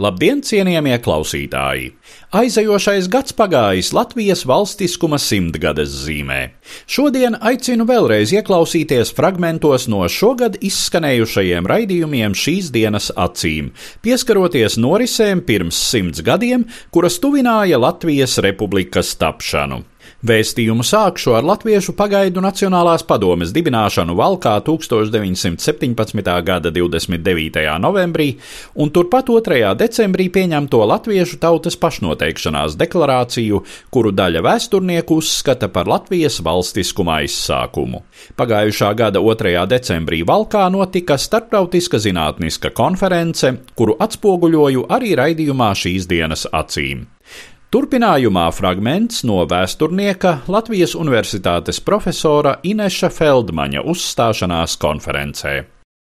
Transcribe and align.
Labdien, 0.00 0.38
cienījamie 0.40 0.94
klausītāji! 1.04 1.90
Aizejošais 2.32 3.04
gads 3.12 3.34
pagājis 3.36 3.90
Latvijas 3.92 4.46
valstiskuma 4.48 5.18
simtgades 5.20 5.92
zīmē. 6.06 6.38
Šodien 6.88 7.36
aicinu 7.36 7.84
vēlreiz 7.84 8.32
ieklausīties 8.32 9.12
fragmentos 9.12 9.90
no 9.92 10.00
šogad 10.08 10.56
izskanējušajiem 10.64 11.68
raidījumiem 11.68 12.32
šīs 12.32 12.72
dienas 12.72 13.10
acīm, 13.12 13.74
pieskaroties 14.00 14.78
norisēm 14.80 15.44
pirms 15.44 15.76
simts 15.90 16.24
gadiem, 16.24 16.64
kuras 16.96 17.20
tuvināja 17.20 17.76
Latvijas 17.84 18.38
republikas 18.40 19.12
tapšanu. 19.20 19.82
Vēstījumu 20.20 20.84
sākšu 20.84 21.32
ar 21.38 21.46
Latviešu 21.48 21.94
pagaidu 21.96 22.42
Nacionālās 22.44 23.04
padomes 23.08 23.54
dibināšanu 23.56 24.12
Valkā 24.18 24.52
1917. 24.66 26.32
gada 26.44 26.72
29. 26.74 27.62
novembrī 27.80 28.26
un 28.76 28.92
turpat 28.92 29.30
2. 29.32 29.72
decembrī 29.80 30.28
pieņemto 30.34 30.82
Latviešu 30.90 31.40
tautas 31.40 31.78
pašnoteikšanās 31.80 32.76
deklarāciju, 32.80 33.62
kuru 33.88 34.12
daļa 34.12 34.44
vēsturnieku 34.44 35.20
uzskata 35.22 35.70
par 35.72 35.88
Latvijas 35.88 36.40
valstiskuma 36.44 37.20
aizsākumu. 37.22 38.02
Pagājušā 38.36 38.90
gada 38.98 39.22
2. 39.24 39.54
decembrī 39.70 40.20
Valkā 40.28 40.66
notika 40.72 41.16
starptautiska 41.16 41.96
zinātniska 41.96 42.74
konference, 42.76 43.54
kuru 43.72 43.96
atspoguļoju 44.00 44.84
arī 44.92 45.16
raidījumā 45.16 45.72
šīs 45.72 46.10
dienas 46.10 46.44
acīm. 46.52 47.06
Turpinājumā 47.70 48.48
fragments 48.50 49.20
no 49.22 49.44
vēsturnieka 49.46 50.32
Latvijas 50.50 50.96
Universitātes 50.98 51.78
profesora 51.86 52.56
Ineša 52.66 53.12
Feldmaņa 53.14 53.84
uzstāšanās 53.92 54.74
konferencē. 54.82 55.52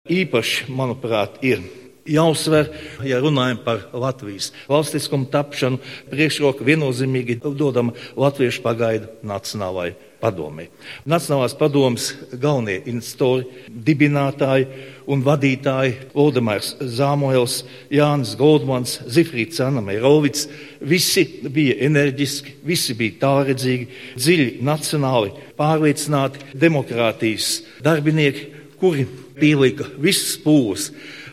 Īpaši, 0.08 0.70
manuprāt, 0.72 1.42
ir 1.44 1.60
jāuzsver, 2.08 2.72
ja 3.04 3.20
runājam 3.20 3.60
par 3.66 3.84
Latvijas 3.92 4.54
valstiskumu 4.72 5.28
tapšanu, 5.34 5.82
priekšroka 6.14 6.64
viennozīmīgi 6.64 7.42
dodama 7.44 7.98
Latviešu 8.16 8.64
pagaidu 8.64 9.12
nacionālajai 9.28 9.98
padomē. 10.22 10.70
Nacionālās 11.04 11.58
padomas 11.58 12.14
galvenie 12.32 12.80
iniciatori, 12.94 13.68
dibinātāji 13.68 14.70
un 15.12 15.24
vadītāji 15.26 16.12
Valdemārs 16.16 16.74
Zāmoels, 16.96 17.62
Jānis 17.92 18.34
Goldmans, 18.40 18.98
Zifrīds 19.12 19.62
Anamērovics, 19.64 20.48
visi 20.88 21.26
bija 21.52 21.78
enerģiski, 21.88 22.58
visi 22.68 22.96
bija 22.98 23.20
tālredzīgi, 23.26 23.90
dziļi 24.18 24.52
nacionāli 24.66 25.34
pārliecināti 25.60 26.54
demokrātijas 26.58 27.58
darbinieki, 27.84 28.48
kuri 28.82 29.08
pielika 29.38 29.90
visas 30.02 30.38
pūles, 30.42 30.92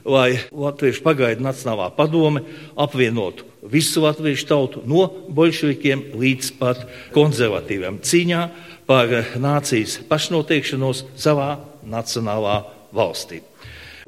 lai 0.09 0.41
Latviešu 0.53 1.05
pagaidu 1.05 1.44
Nacionālā 1.44 1.91
padome 1.97 2.43
apvienotu 2.77 3.47
visu 3.69 4.03
latviešu 4.03 4.47
tautu 4.49 4.83
no 4.88 5.09
bolševikiem 5.34 6.09
līdz 6.19 6.55
pat 6.61 6.84
konservatīviem 7.17 8.00
cīņā 8.05 8.43
par 8.88 9.12
nācijas 9.37 9.99
pašnoteikšanos 10.09 11.05
savā 11.19 11.50
nacionālā 11.84 12.62
valstī. 12.94 13.47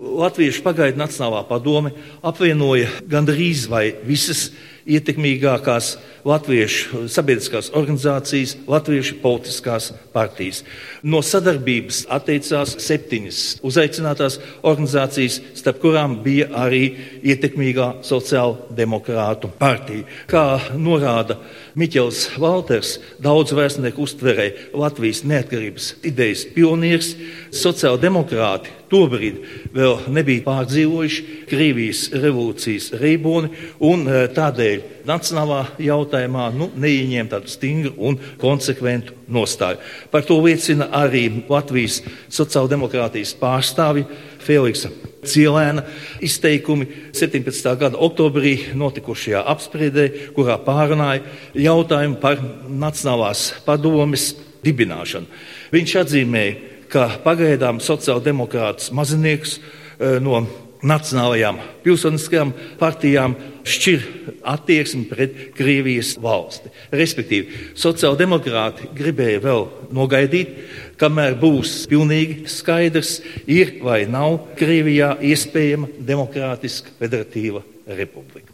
Latviešu 0.00 0.62
pagaidu 0.64 0.96
Nacionālā 0.96 1.42
padome 1.44 1.90
apvienoja 2.24 2.88
gandrīz 3.04 3.66
vai 3.68 3.90
visas 4.00 4.46
ietekmīgākās 4.88 5.90
latviešu 6.24 7.02
sabiedriskās 7.12 7.68
organizācijas, 7.76 8.54
latviešu 8.68 9.18
politiskās 9.20 9.90
partijas. 10.14 10.62
No 11.04 11.20
sadarbības 11.24 12.06
atteicās 12.16 12.78
septiņas 12.80 13.42
uzaicinātās 13.66 14.38
organizācijas, 14.64 15.40
starp 15.60 15.80
kurām 15.84 16.18
bija 16.24 16.48
arī 16.62 16.82
ietekmīgā 17.20 17.92
sociāla 18.06 18.72
demokrātu 18.76 19.52
partija. 19.60 20.08
Kā 20.30 20.46
norāda 20.80 21.36
Miķels 21.78 22.24
Valters, 22.40 22.96
daudz 23.22 23.54
vēstnieku 23.54 24.02
uztverēja 24.02 24.70
Latvijas 24.80 25.22
neatkarības 25.28 25.92
idejas 26.06 26.44
pionieris, 26.54 27.12
sociāldemokrāti 27.54 28.72
tobrīd 28.90 29.38
vēl 29.74 30.08
nebija 30.10 30.44
pārdzīvojuši 30.46 31.26
Krievijas 31.50 32.08
revolūcijas 32.14 32.90
reiboni 33.00 33.52
un 33.86 34.02
eh, 34.08 34.24
tādēļ 34.34 35.06
nacionālā 35.08 35.62
jautājumā 35.82 36.48
nu, 36.56 36.70
neieņēma 36.74 37.34
tādu 37.36 37.52
stingru 37.52 37.94
un 38.10 38.18
konsekventu 38.40 39.14
nostāju. 39.30 39.78
Par 40.10 40.26
to 40.26 40.40
liecina 40.42 40.90
arī 41.02 41.28
Latvijas 41.50 42.00
sociāldemokrātijas 42.34 43.36
pārstāvi 43.40 44.06
Feliksa 44.42 44.90
Cielēna 45.20 45.84
izteikumi 46.24 46.86
17. 47.12 47.74
gada 47.80 47.98
oktobrī 48.00 48.54
notikušajā 48.78 49.42
apspriedē, 49.52 50.06
kurā 50.36 50.56
pārunāja 50.64 51.24
jautājumu 51.60 52.16
par 52.22 52.40
Nacionālās 52.68 53.50
padomes 53.66 54.30
dibināšanu. 54.64 55.28
Viņš 55.74 55.96
atzīmēja, 56.04 56.56
ka 56.90 57.06
pagaidām 57.24 57.78
sociāldemokrātus 57.84 58.90
mazinieks 58.96 59.58
eh, 59.58 60.18
no 60.24 60.42
nacionālajām 60.86 61.58
pilsoniskajām 61.84 62.52
partijām 62.80 63.34
šķir 63.68 64.04
attieksmi 64.48 65.04
pret 65.10 65.34
Krievijas 65.56 66.14
valsti. 66.20 66.72
Respektīvi, 66.96 67.72
sociāldemokrāti 67.78 68.88
gribēja 68.96 69.42
vēl 69.44 69.66
nogaidīt, 69.94 70.54
kamēr 71.00 71.36
būs 71.40 71.84
pilnīgi 71.90 72.46
skaidrs, 72.50 73.18
ir 73.46 73.76
vai 73.84 74.02
nav 74.10 74.38
Krievijā 74.58 75.14
iespējama 75.32 75.90
demokrātiska 75.98 76.96
federatīva 77.00 77.64
republika. 77.86 78.48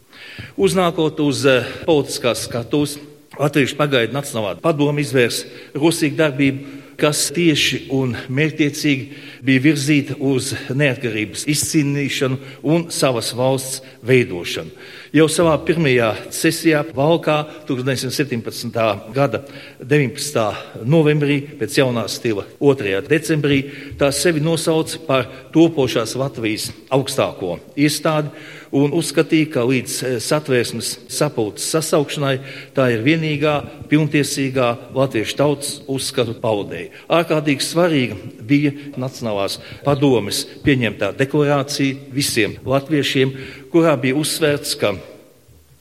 Uznākot 0.56 1.20
uz 1.22 1.44
eh, 1.48 1.68
politiskās 1.86 2.46
skatuves, 2.48 2.98
Latviešu 3.36 3.76
pagaidu 3.76 4.14
Nacionālā 4.16 4.54
padoma 4.62 5.02
izvērs 5.02 5.42
rosīgu 5.76 6.16
darbību 6.16 6.85
kas 7.00 7.26
tieši 7.36 7.86
un 7.94 8.14
mērķiecīgi 8.32 9.22
bija 9.46 9.62
virzīta 9.64 10.16
uz 10.22 10.52
neatkarības 10.72 11.44
izcīnīšanu 11.52 12.38
un 12.64 12.86
savas 12.94 13.32
valsts 13.36 13.82
veidošanu. 14.06 14.72
Jau 15.16 15.28
savā 15.32 15.54
pirmajā 15.64 16.08
sesijā 16.34 16.82
Valkā 16.96 17.36
1917. 17.68 18.74
gada 19.14 19.42
19. 19.80 20.42
novembrī 20.84 21.38
pēc 21.60 21.78
jaunā 21.80 22.04
stila 22.12 22.44
2. 22.60 22.98
decembrī 23.08 23.62
tā 24.00 24.10
sevi 24.12 24.42
nosauca 24.44 25.00
par 25.06 25.30
topošās 25.54 26.16
Latvijas 26.20 26.68
augstāko 26.92 27.58
iestādi 27.76 28.34
un 28.76 28.92
uzskatīja, 28.96 29.50
ka 29.54 29.64
līdz 29.66 29.96
eh, 30.04 30.14
satvērsmes 30.22 30.92
sapulces 31.12 31.68
sasaukšanai 31.72 32.34
tā 32.76 32.88
ir 32.94 33.04
vienīgā 33.06 33.54
pilntiesīgā 33.90 34.68
latviešu 34.96 35.36
tautas 35.38 35.72
uzskatu 35.90 36.36
paudēja. 36.42 36.92
Ārkārtīgi 37.18 37.64
svarīga 37.64 38.18
bija 38.46 38.74
Nacionālās 39.00 39.58
padomes 39.86 40.44
pieņemtā 40.64 41.12
deklarācija 41.18 42.12
visiem 42.14 42.56
latviešiem, 42.66 43.34
kurā 43.72 43.96
bija 44.00 44.18
uzsvērts, 44.20 44.76
ka 44.80 44.96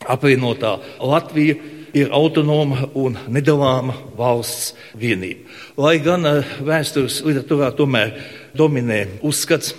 apvienotā 0.06 0.78
Latvija 1.02 1.58
ir 1.96 2.12
autonoma 2.12 2.90
un 2.98 3.16
nedalāma 3.32 3.96
valsts 4.18 4.74
vienība. 5.00 5.48
Lai 5.80 5.98
gan 6.04 6.28
eh, 6.28 6.58
vēstures 6.64 7.22
literatūrā 7.26 7.72
tomēr 7.76 8.14
dominē 8.56 9.06
uzskats, 9.26 9.74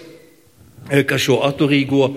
eh, 0.90 1.04
ka 1.04 1.20
šo 1.20 1.42
atturīgo 1.48 2.10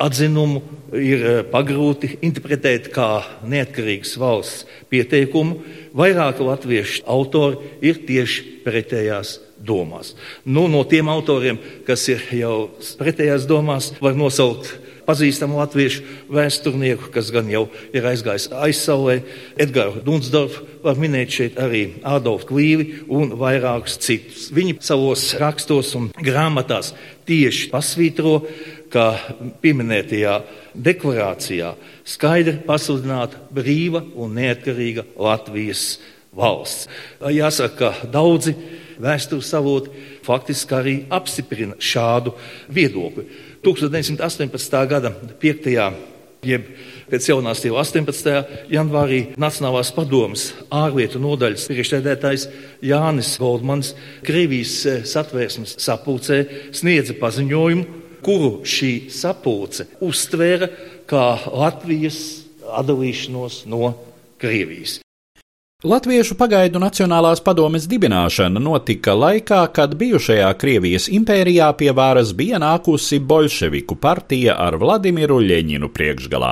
atzinumu 0.00 0.62
ir 0.96 1.22
eh, 1.22 1.40
pagrūti 1.46 2.16
interpretēt 2.26 2.90
kā 2.94 3.22
neatkarīgas 3.46 4.16
valsts 4.20 4.66
pieteikumu. 4.90 5.60
Vairāki 5.96 6.46
latviešu 6.46 7.04
autori 7.10 7.74
ir 7.84 8.02
tieši 8.08 8.62
pretējās 8.64 9.38
domās. 9.60 10.14
Nu, 10.44 10.66
no 10.72 10.82
tiem 10.88 11.10
autoriem, 11.12 11.60
kas 11.86 12.06
ir 12.12 12.24
jau 12.34 12.70
pretējās 13.00 13.46
domās, 13.50 13.92
var 14.00 14.16
nosaukt 14.18 14.72
pazīstamu 15.10 15.58
latviešu 15.58 16.04
vēsturnieku, 16.30 17.10
kas 17.14 17.32
gan 17.34 17.50
jau 17.50 17.66
ir 17.96 18.06
aizgājis 18.06 18.50
aizsaulē, 18.54 19.20
Edgars 19.60 20.04
Dunsdorfu, 20.06 20.66
var 20.84 21.00
minēt 21.00 21.34
šeit 21.34 21.58
arī 21.60 21.82
Adolfu 22.06 22.52
Klīvi 22.52 22.86
un 23.12 23.34
vairākus 23.40 23.98
citus. 24.00 24.48
Viņi 24.54 24.78
savos 24.84 25.26
rakstos 25.40 25.92
un 25.98 26.08
grāmatās 26.22 26.94
tieši 27.28 27.68
pasvītro, 27.72 28.38
ka 28.90 29.12
pieminētajā 29.62 30.40
deklarācijā 30.74 31.74
skaidri 32.06 32.56
pasludināta 32.66 33.38
brīva 33.54 34.02
un 34.18 34.34
neatkarīga 34.38 35.06
Latvijas 35.20 36.00
valsts. 36.34 36.88
Jāsaka, 37.20 37.92
ka 38.00 38.10
daudzi 38.10 38.54
vēstures 39.00 39.52
avoti 39.56 40.08
faktiski 40.26 40.76
arī 40.76 40.96
apstiprina 41.12 41.78
šādu 41.80 42.34
viedokli. 42.72 43.26
1918. 43.64 44.88
gada 44.88 45.12
5. 45.40 45.68
jeb 46.48 46.68
pēc 47.10 47.26
jaunās 47.28 47.60
stila 47.60 47.82
18. 47.82 48.38
janvārī 48.72 49.20
Nacionālās 49.40 49.90
padomas 49.92 50.46
ārlietu 50.72 51.20
nodaļas 51.20 51.66
priekšsēdētājs 51.68 52.46
Jānis 52.88 53.34
Goldmans 53.40 53.92
Krievijas 54.24 54.78
eh, 54.88 55.02
satvērsmes 55.04 55.76
sapulcē 55.84 56.40
sniedza 56.72 57.18
paziņojumu, 57.20 57.84
kuru 58.24 58.62
šī 58.64 59.10
sapulce 59.12 59.90
uztvēra 60.04 60.70
kā 61.10 61.26
Latvijas 61.52 62.22
atdalīšanos 62.80 63.64
no 63.68 63.92
Krievijas. 64.40 65.00
Latviešu 65.80 66.34
pagaidu 66.36 66.76
Nacionālās 66.76 67.40
padomes 67.40 67.86
dibināšana 67.88 68.60
notika 68.60 69.14
laikā, 69.16 69.62
kad 69.72 69.94
bijušajā 69.96 70.48
Krievijas 70.60 71.06
impērijā 71.08 71.70
pie 71.80 71.94
varas 71.96 72.34
bija 72.36 72.58
nākusi 72.60 73.16
bolševiku 73.24 73.96
partija 73.96 74.58
ar 74.60 74.76
Vladimiru 74.76 75.38
Ļeņinu 75.40 75.88
priekšgalā. 75.88 76.50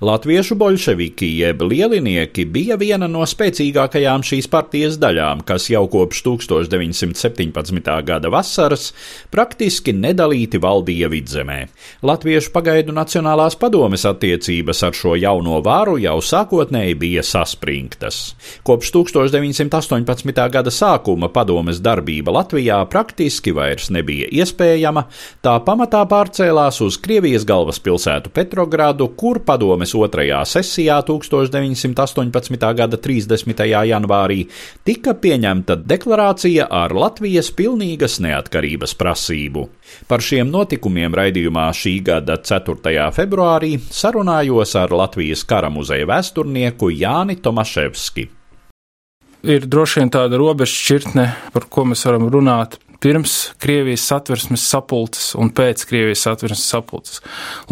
Latviešu 0.00 0.56
bolševiki 0.56 1.28
jeb 1.42 1.60
lielinieki 1.60 2.46
bija 2.48 2.78
viena 2.80 3.04
no 3.04 3.26
spēcīgākajām 3.28 4.24
šīs 4.24 4.48
partijas 4.48 4.96
daļām, 4.96 5.44
kas 5.44 5.68
jau 5.68 5.84
kopš 5.84 6.24
1917. 6.30 7.92
gada 8.08 8.32
vasaras 8.32 8.94
praktiski 9.28 9.92
nedalīti 9.92 10.56
valdīja 10.56 11.12
vidzemē. 11.12 11.58
Latviešu 12.00 12.56
pagaidu 12.56 12.96
Nacionālās 12.96 13.60
padomes 13.60 14.08
attiecības 14.08 14.82
ar 14.88 14.96
šo 14.96 15.20
jauno 15.20 15.60
vāru 15.68 16.00
jau 16.00 16.16
sākotnēji 16.24 16.96
bija 17.04 17.28
saspringtas. 17.34 18.24
Kopš 18.70 18.92
1918. 18.92 20.50
gada 20.54 20.70
sākuma 20.70 21.26
padomes 21.34 21.80
darbība 21.82 22.30
Latvijā 22.36 22.76
praktiski 22.86 23.50
vairs 23.50 23.88
nebija 23.90 24.28
iespējama, 24.30 25.02
tā 25.42 25.56
pamatā 25.66 26.04
pārcēlās 26.06 26.78
uz 26.86 27.00
Krievijas 27.02 27.42
galvaspilsētu 27.50 28.30
Petrogradu, 28.30 29.10
kur 29.18 29.42
padomes 29.42 29.96
otrajā 29.98 30.44
sesijā 30.46 31.00
1918. 31.02 32.70
gada 32.78 33.02
30. 33.10 33.66
janvārī 33.90 34.46
tika 34.86 35.18
pieņemta 35.18 35.80
deklarācija 35.82 36.70
ar 36.70 36.94
Latvijas 36.94 37.50
pilnīgas 37.50 38.20
neatkarības 38.22 38.94
prasību. 38.94 39.66
Par 40.06 40.22
šiem 40.22 40.46
notikumiem 40.46 41.18
raidījumā 41.18 41.72
šī 41.74 41.98
gada 42.06 42.38
4. 42.38 43.10
februārī 43.18 43.80
sarunājos 43.90 44.78
ar 44.78 44.94
Latvijas 44.94 45.42
kara 45.42 45.74
muzeja 45.74 46.06
vēsturnieku 46.14 46.94
Jāni 46.94 47.42
Tomaševski 47.42 48.36
ir 49.42 49.66
droši 49.66 50.02
vien 50.02 50.12
tāda 50.12 50.38
robeža 50.40 50.76
šķirtne, 50.76 51.26
par 51.54 51.66
ko 51.72 51.86
mēs 51.90 52.04
varam 52.08 52.28
runāt 52.32 52.78
pirms 53.00 53.52
Krievijas 53.60 54.04
satversmes 54.10 54.64
sapulces 54.68 55.32
un 55.38 55.52
pēc 55.56 55.86
Krievijas 55.88 56.26
satversmes 56.26 56.66
sapulces. 56.68 57.22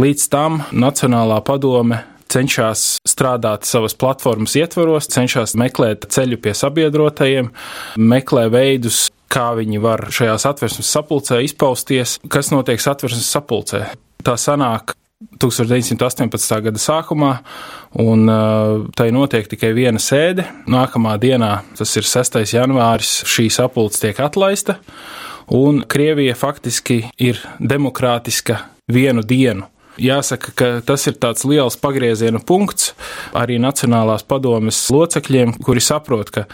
Līdz 0.01 0.29
tam 0.33 0.63
Nacionālā 0.73 1.43
padome 1.45 2.03
cenšas 2.33 2.99
strādāt 3.09 3.69
savas 3.69 3.97
platformas 3.97 4.57
ietvaros, 4.61 5.09
cenšas 5.13 5.57
meklēt 5.59 6.09
ceļu 6.13 6.41
pie 6.45 6.55
sabiedrotajiem, 6.57 7.53
meklē 7.97 8.49
veidus, 8.53 9.07
kā 9.33 9.51
viņi 9.59 9.81
var 9.85 10.07
šajā 10.13 10.37
satversmes 10.41 10.93
sapulcē 10.93 11.41
izpausties, 11.45 12.19
kas 12.33 12.53
notiek 12.53 12.81
satversmes 12.81 13.29
sapulcē. 13.29 13.85
Tā 14.25 14.35
sanāk, 14.41 14.97
1918. 15.19 16.61
gada 16.63 16.79
sākumā, 16.79 17.33
un 17.99 18.29
tai 18.95 19.09
notiek 19.11 19.49
tikai 19.51 19.73
viena 19.75 19.99
sēde. 19.99 20.45
Nākamā 20.71 21.17
dienā, 21.19 21.65
tas 21.75 21.97
ir 21.99 22.07
6. 22.07 22.39
janvāris, 22.55 23.25
šī 23.27 23.49
sapulce 23.51 23.99
tiek 24.05 24.21
atlaista, 24.23 24.77
un 25.51 25.83
Krievija 25.91 26.37
faktiski 26.39 27.01
ir 27.19 27.43
demokrātiska 27.59 28.61
vienu 28.87 29.27
dienu. 29.27 29.67
Jāsaka, 29.99 30.53
ka 30.55 30.67
tas 30.87 31.07
ir 31.11 31.17
tāds 31.19 31.43
liels 31.49 31.75
pagrieziena 31.81 32.39
punkts 32.39 32.93
arī 33.37 33.57
Nacionālās 33.59 34.23
padomes 34.23 34.79
locekļiem, 34.95 35.57
kuri 35.65 35.83
saprot, 35.83 36.31
ka 36.31 36.45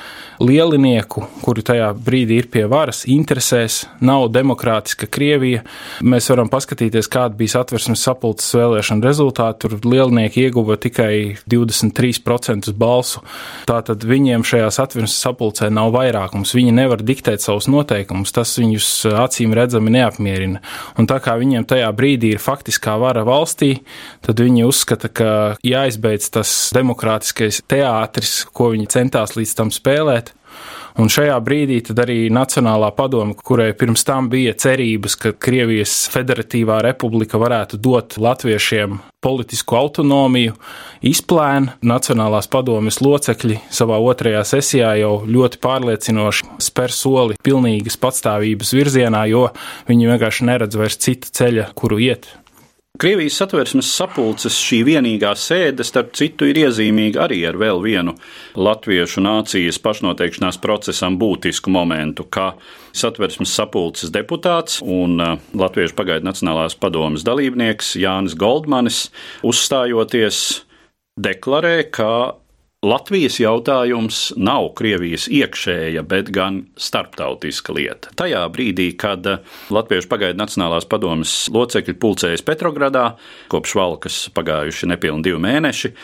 lielinieku, 0.40 1.26
kuri 1.44 1.64
tajā 1.66 1.90
brīdī 2.06 2.38
ir 2.40 2.48
pie 2.52 2.64
varas, 2.70 3.04
interesēs 3.10 3.82
nav 4.04 4.30
demokrātiska 4.32 5.08
Krievija. 5.12 5.62
Mēs 6.04 6.30
varam 6.32 6.48
paskatīties, 6.52 7.10
kāda 7.12 7.36
bija 7.38 7.60
atversmes 7.60 8.02
sapulces 8.04 8.48
vēlēšana 8.56 9.04
rezultāti. 9.04 9.64
Tur 9.64 9.76
lielinieki 9.84 10.46
ieguva 10.46 10.78
tikai 10.80 11.36
23% 11.50 12.72
balsu. 12.80 13.22
Tātad 13.68 14.04
viņiem 14.08 14.44
šajās 14.46 14.80
atversmes 14.82 15.20
sapulcē 15.20 15.70
nav 15.72 15.92
vairākums. 15.94 16.54
Viņi 16.56 16.74
nevar 16.74 17.04
diktēt 17.04 17.44
savus 17.44 17.68
noteikumus. 17.70 18.32
Tas 18.34 18.56
viņus 18.58 18.90
acīm 19.24 19.54
redzami 19.56 19.94
neapmierina. 19.94 20.64
Un 20.98 21.08
tā 21.10 21.20
kā 21.22 21.36
viņiem 21.40 21.68
tajā 21.68 21.92
brīdī 21.96 22.34
ir 22.34 22.42
faktiskā 22.42 22.96
vara 23.00 23.24
valstī, 23.34 23.72
tad 24.24 24.40
viņi 24.40 24.64
uzskata, 24.68 25.10
ka 25.10 25.30
jāizbeidz 25.66 26.30
tas 26.38 26.54
demokrātiskais 26.76 27.60
teātris, 27.70 28.44
ko 28.54 28.70
viņi 28.74 28.90
centās 28.94 29.36
līdz 29.38 29.58
tam 29.58 29.74
spēlēt. 29.74 30.32
Un 30.94 31.08
šajā 31.10 31.34
brīdī 31.42 31.80
arī 31.98 32.28
Nacionālā 32.30 32.92
padome, 32.94 33.34
kurai 33.34 33.72
pirms 33.74 34.04
tam 34.06 34.28
bija 34.30 34.52
cerības, 34.54 35.16
ka 35.18 35.32
Krievijas 35.34 36.04
Federatīvā 36.12 36.76
republika 36.86 37.40
varētu 37.42 37.80
dot 37.82 38.14
latviešiem 38.22 39.00
politisku 39.24 39.74
autonomiju, 39.74 40.54
izplēna 41.02 41.74
Nacionālās 41.82 42.46
padomes 42.52 43.00
locekļi 43.02 43.58
savā 43.74 43.98
otrajā 44.06 44.44
sesijā 44.46 44.92
jau 45.00 45.16
ļoti 45.26 45.58
pārliecinoši 45.66 46.54
spēr 46.62 46.94
soli 46.94 47.40
pilnīgas 47.42 47.98
patstāvības 47.98 48.70
virzienā, 48.78 49.26
jo 49.32 49.48
viņi 49.90 50.12
vienkārši 50.12 50.50
neredz 50.52 50.78
vairs 50.78 51.00
cita 51.02 51.34
ceļa, 51.40 51.72
kuru 51.74 51.98
iet. 52.06 52.30
Krievijas 52.94 53.34
satversmes 53.40 53.88
sapulces 53.90 54.54
šī 54.54 54.76
vienīgā 54.86 55.32
sēde, 55.34 55.82
starp 55.82 56.12
citu, 56.14 56.46
ir 56.46 56.60
iezīmīga 56.60 57.24
arī 57.24 57.40
ar 57.48 57.56
vēl 57.58 57.80
vienu 57.82 58.12
latviešu 58.54 59.18
nācijas 59.24 59.80
pašnoteikšanās 59.82 60.60
procesam 60.62 61.16
būtisku 61.18 61.72
momentu, 61.74 62.22
kā 62.22 62.52
satversmes 62.94 63.50
sapulces 63.50 64.14
deputāts 64.14 64.78
un 64.78 65.18
uh, 65.18 65.34
Latviešu 65.58 65.98
pagaidu 65.98 66.28
Nacionālās 66.28 66.78
padomas 66.78 67.26
dalībnieks 67.26 67.96
Jānis 67.98 68.38
Goldmanis 68.38 69.08
uzstājoties 69.42 70.44
deklarē, 71.18 71.80
ka 71.90 72.12
Latvijas 72.84 73.38
jautājums 73.40 74.18
nav 74.36 74.66
Krievijas 74.76 75.24
iekšēja, 75.32 76.02
bet 76.04 76.28
gan 76.34 76.58
starptautiska 76.76 77.72
lieta. 77.72 78.10
Tajā 78.20 78.42
brīdī, 78.52 78.90
kad 79.00 79.24
Latviešu 79.72 80.10
pagaidu 80.10 80.36
Nacionālās 80.42 80.84
padomas 80.90 81.32
locekļi 81.54 81.94
pulcējas 82.02 82.44
Petrogradā, 82.44 83.06
kopš 83.48 83.76
valkas 83.80 84.18
pagājuši 84.36 84.90
nepilni 84.92 85.24
divi 85.24 85.40
mēneši, 85.46 85.94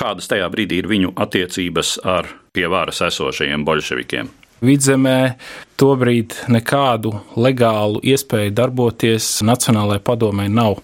kādas 0.00 0.32
tajā 0.32 0.48
brīdī 0.54 0.80
ir 0.80 0.88
viņu 0.88 1.12
attiecības 1.20 1.98
ar 2.08 2.32
pie 2.56 2.64
varas 2.72 3.02
esošajiem 3.10 3.66
bolševikiem? 3.68 4.32
Vidzemē 4.64 5.18
tobrīd 5.80 6.36
nekādu 6.52 7.14
legālu 7.40 8.02
iespēju 8.04 8.52
darboties 8.56 9.38
Nacionālajai 9.46 10.02
padomē 10.04 10.48
nav. 10.52 10.80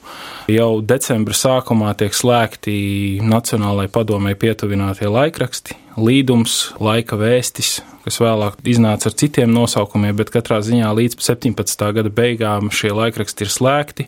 Jau 0.50 0.80
decembra 0.80 1.36
sākumā 1.36 1.92
tiek 2.00 2.16
slēgti 2.16 2.76
Nacionālajai 3.24 3.92
padomē 3.92 4.32
pietuvinātie 4.40 5.10
laikraksti, 5.12 5.76
līdums, 6.00 6.56
laika 6.80 7.18
vēstis, 7.20 7.80
kas 8.06 8.20
vēlāk 8.22 8.60
iznāca 8.70 9.10
ar 9.10 9.16
citiem 9.18 9.50
nosaukumiem, 9.50 10.14
bet 10.16 10.30
katrā 10.34 10.60
ziņā 10.62 10.92
līdz 10.94 11.18
17. 11.26 11.86
gada 11.96 12.12
beigām 12.14 12.70
šie 12.70 12.92
laikraksti 12.94 13.46
ir 13.46 13.50
slēgti. 13.50 14.06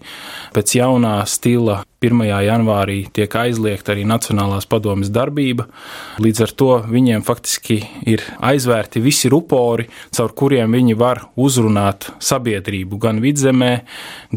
Pēc 0.55 0.77
jaunā 0.79 1.17
stila 1.27 1.81
1. 1.99 2.21
janvārī 2.47 3.01
tiek 3.11 3.33
aizliegta 3.41 3.91
arī 3.91 4.05
Nacionālās 4.07 4.69
padomjas 4.71 5.11
darbība. 5.11 5.67
Līdz 6.23 6.45
ar 6.47 6.55
to 6.61 6.71
viņiem 6.87 7.27
faktiski 7.27 7.81
ir 8.07 8.23
aizvērti 8.39 9.03
visi 9.03 9.31
rupori, 9.33 9.89
caur 10.15 10.37
kuriem 10.39 10.78
viņi 10.79 10.97
var 10.99 11.27
uzrunāt 11.37 12.11
sabiedrību 12.23 13.01
gan 13.03 13.23
vidzemē, 13.25 13.73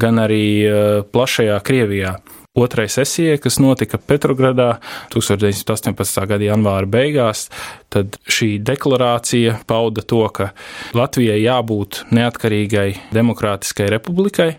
gan 0.01 0.21
arī 0.25 0.45
eh, 0.65 1.01
plašajā 1.13 1.57
Krievijā 1.65 2.17
otrai 2.53 2.89
sesijai, 2.89 3.37
kas 3.39 3.59
notika 3.63 3.95
Petrogradā 3.97 4.81
1918. 5.13 6.25
gada 6.27 6.43
janvāra 6.43 6.89
beigās, 6.91 7.45
tad 7.91 8.17
šī 8.27 8.57
deklarācija 8.67 9.61
pauda 9.67 10.03
to, 10.03 10.25
ka 10.35 10.49
Latvijai 10.97 11.37
jābūt 11.45 12.01
neatkarīgai 12.11 12.89
demokrātiskai 13.15 13.87
republikai. 13.93 14.49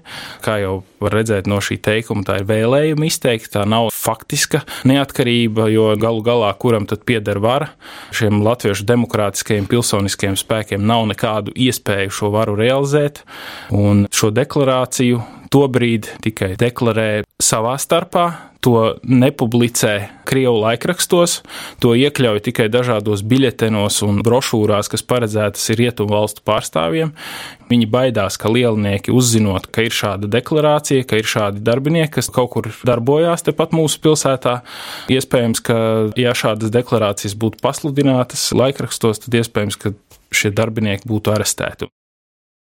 Kā 0.44 0.56
jau 0.62 0.78
var 1.04 1.18
redzēt 1.18 1.50
no 1.50 1.58
šī 1.60 1.76
teikuma, 1.84 2.24
tā 2.24 2.38
ir 2.40 2.48
vēlējuma 2.48 3.10
izteikta, 3.10 3.58
tā 3.58 3.66
nav 3.68 3.90
faktiska 3.92 4.62
neatkarība, 4.88 5.68
jo 5.74 5.90
galu 6.00 6.24
galā 6.24 6.48
kuram 6.56 6.88
tad 6.88 7.04
pieder 7.04 7.42
vara. 7.44 7.74
Šiem 8.16 8.40
latviešu 8.40 8.88
demokrātiskajiem 8.88 9.68
pilsoniskajiem 9.68 10.40
spēkiem 10.40 10.88
nav 10.88 11.04
nekādu 11.12 11.52
iespēju 11.52 12.16
šo 12.22 12.32
varu 12.32 12.56
realizēt, 12.56 13.20
un 13.68 14.06
šo 14.08 14.32
deklarāciju 14.32 15.20
tobrīd 15.52 16.08
tikai 16.24 16.54
deklarē 16.60 17.22
savā 17.42 17.76
starpā, 17.80 18.52
to 18.62 18.94
nepublicē 19.02 20.22
Krievu 20.28 20.60
laikrakstos, 20.62 21.40
to 21.82 21.96
iekļauj 21.98 22.44
tikai 22.46 22.68
dažādos 22.70 23.24
biļetenos 23.26 23.98
un 24.06 24.20
brošūrās, 24.22 24.88
kas 24.92 25.02
paredzētas 25.02 25.64
ir 25.74 25.80
rietumu 25.82 26.14
valstu 26.14 26.44
pārstāvjiem. 26.46 27.10
Viņi 27.72 27.88
baidās, 27.90 28.38
ka 28.38 28.52
lielnieki 28.52 29.12
uzzinot, 29.12 29.66
ka 29.74 29.82
ir 29.88 29.96
šāda 29.96 30.30
deklarācija, 30.30 31.06
ka 31.08 31.18
ir 31.18 31.28
šādi 31.28 31.64
darbinieki, 31.66 32.14
kas 32.20 32.30
kaut 32.32 32.52
kur 32.54 32.70
darbojās 32.86 33.42
tepat 33.48 33.74
mūsu 33.74 33.98
pilsētā. 34.04 34.60
Iespējams, 35.12 35.64
ka 35.66 35.78
ja 36.20 36.36
šādas 36.38 36.70
deklarācijas 36.74 37.34
būtu 37.34 37.58
pasludinātas 37.64 38.46
laikrakstos, 38.54 39.24
tad 39.26 39.42
iespējams, 39.42 39.80
ka 39.82 39.96
šie 40.32 40.54
darbinieki 40.54 41.10
būtu 41.10 41.34
arestēti. 41.34 41.90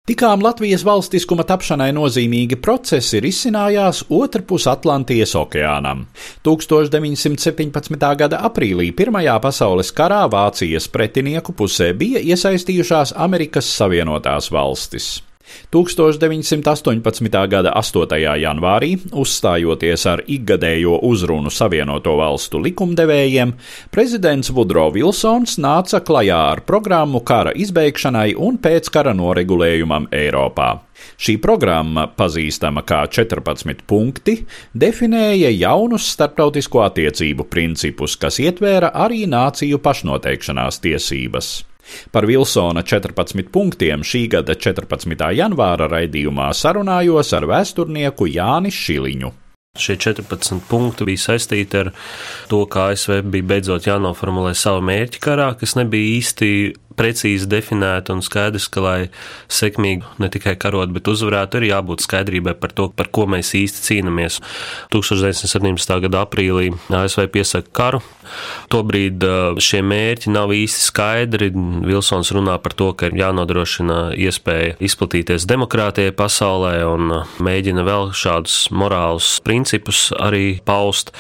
Tikām 0.08 0.40
Latvijas 0.40 0.86
valstiskuma 0.88 1.44
tapšanai 1.44 1.90
nozīmīgi 1.92 2.56
procesi 2.64 3.20
risinājās 3.20 4.06
otrpus 4.08 4.64
Atlantijas 4.72 5.34
okeānam. 5.36 6.06
1917. 6.48 8.08
gada 8.24 8.40
aprīlī 8.48 8.94
Pirmajā 8.96 9.36
pasaules 9.44 9.92
karā 9.92 10.24
Vācijas 10.32 10.88
pretinieku 10.96 11.52
pusē 11.52 11.92
bija 11.92 12.24
iesaistījušās 12.24 13.18
Amerikas 13.28 13.68
Savienotās 13.68 14.48
valstis. 14.48 15.18
1918. 15.74 17.48
gada 17.52 17.74
8. 17.76 18.18
janvārī, 18.42 18.94
uzstājoties 19.12 20.06
ar 20.10 20.24
ikgadējo 20.28 21.00
uzrunu 21.08 21.52
Savienoto 21.54 22.16
valstu 22.20 22.62
likumdevējiem, 22.64 23.54
prezidents 23.92 24.52
Vudro 24.56 24.88
Vilsons 24.96 25.58
nāca 25.62 26.02
klajā 26.02 26.42
ar 26.56 26.64
programmu 26.68 27.22
kara 27.28 27.54
izbeigšanai 27.56 28.34
un 28.38 28.60
pēckara 28.64 29.16
noregulējumam 29.18 30.10
Eiropā. 30.12 30.74
Šī 31.18 31.38
programma, 31.42 32.08
pazīstama 32.18 32.84
kā 32.88 33.04
14 33.10 33.86
punkti, 33.90 34.40
definēja 34.74 35.52
jaunus 35.54 36.10
starptautisko 36.14 36.84
attiecību 36.88 37.48
principus, 37.50 38.18
kas 38.18 38.42
ietvēra 38.42 38.94
arī 39.06 39.26
nāciju 39.30 39.82
pašnoteikšanās 39.84 40.82
tiesības. 40.86 41.67
Par 42.12 42.28
Vilsona 42.30 42.84
14 42.84 43.52
punktiem 43.54 44.06
šī 44.06 44.28
gada 44.38 44.56
14. 44.56 45.18
janvāra 45.38 45.90
raidījumā 45.92 46.52
sarunājos 46.54 47.34
ar 47.38 47.48
vēsturnieku 47.50 48.30
Jāni 48.32 48.74
Šiliņu. 48.74 49.34
Šie 49.78 49.98
14 50.02 50.66
punkti 50.70 51.08
bija 51.08 51.24
saistīti 51.30 51.84
ar 51.84 51.94
to, 52.52 52.64
ka 52.72 52.90
ASV 52.92 53.22
bija 53.28 53.50
beidzot 53.54 53.88
jānoformulē 53.90 54.56
savu 54.58 54.84
mērķi 54.88 55.24
karā, 55.24 55.52
kas 55.60 55.78
nebija 55.80 56.18
īsti 56.18 56.52
precīzi 56.98 57.48
definēta 57.50 58.16
un 58.16 58.24
skaidrs, 58.26 58.68
ka, 58.74 58.82
lai 58.84 58.98
sekmīgi 59.54 60.18
ne 60.22 60.30
tikai 60.34 60.56
karot, 60.60 60.92
bet 60.96 61.10
uzvarētu, 61.12 61.62
ir 61.62 61.70
jābūt 61.72 62.04
skaidrībai 62.06 62.56
par 62.58 62.74
to, 62.76 62.90
par 62.90 63.12
ko 63.14 63.28
mēs 63.30 63.54
īsti 63.58 63.84
cīnāmies. 63.86 64.40
1917. 64.94 65.98
gada 66.08 66.24
aprīlī 66.26 66.72
ASV 66.90 67.28
piesaka 67.34 67.72
karu. 67.78 68.02
Tobrīd 68.74 69.24
šie 69.64 69.84
mērķi 69.86 70.34
nav 70.34 70.52
īsti 70.56 70.84
skaidri. 70.90 71.52
Vilsons 71.88 72.34
runā 72.36 72.58
par 72.64 72.76
to, 72.78 72.92
ka 72.98 73.12
ir 73.12 73.20
jānodrošina 73.22 74.00
iespēja 74.18 74.76
izplatīties 74.84 75.48
demokrātijai 75.48 76.16
pasaulē 76.18 76.74
un 76.90 77.14
mēģina 77.44 77.86
vēl 77.88 78.12
šādus 78.18 78.68
morālus 78.74 79.38
principus 79.46 79.67
arī 80.18 80.60
paust. 80.66 81.12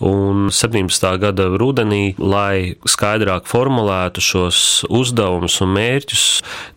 Un 0.00 0.48
17. 0.48 1.06
gada 1.20 1.48
rudenī, 1.60 2.14
lai 2.16 2.76
skaidrāk 2.88 3.48
formulētu 3.50 4.22
šos 4.24 4.60
uzdevumus, 4.88 5.58
un 5.60 5.74
mērķus, 5.76 6.24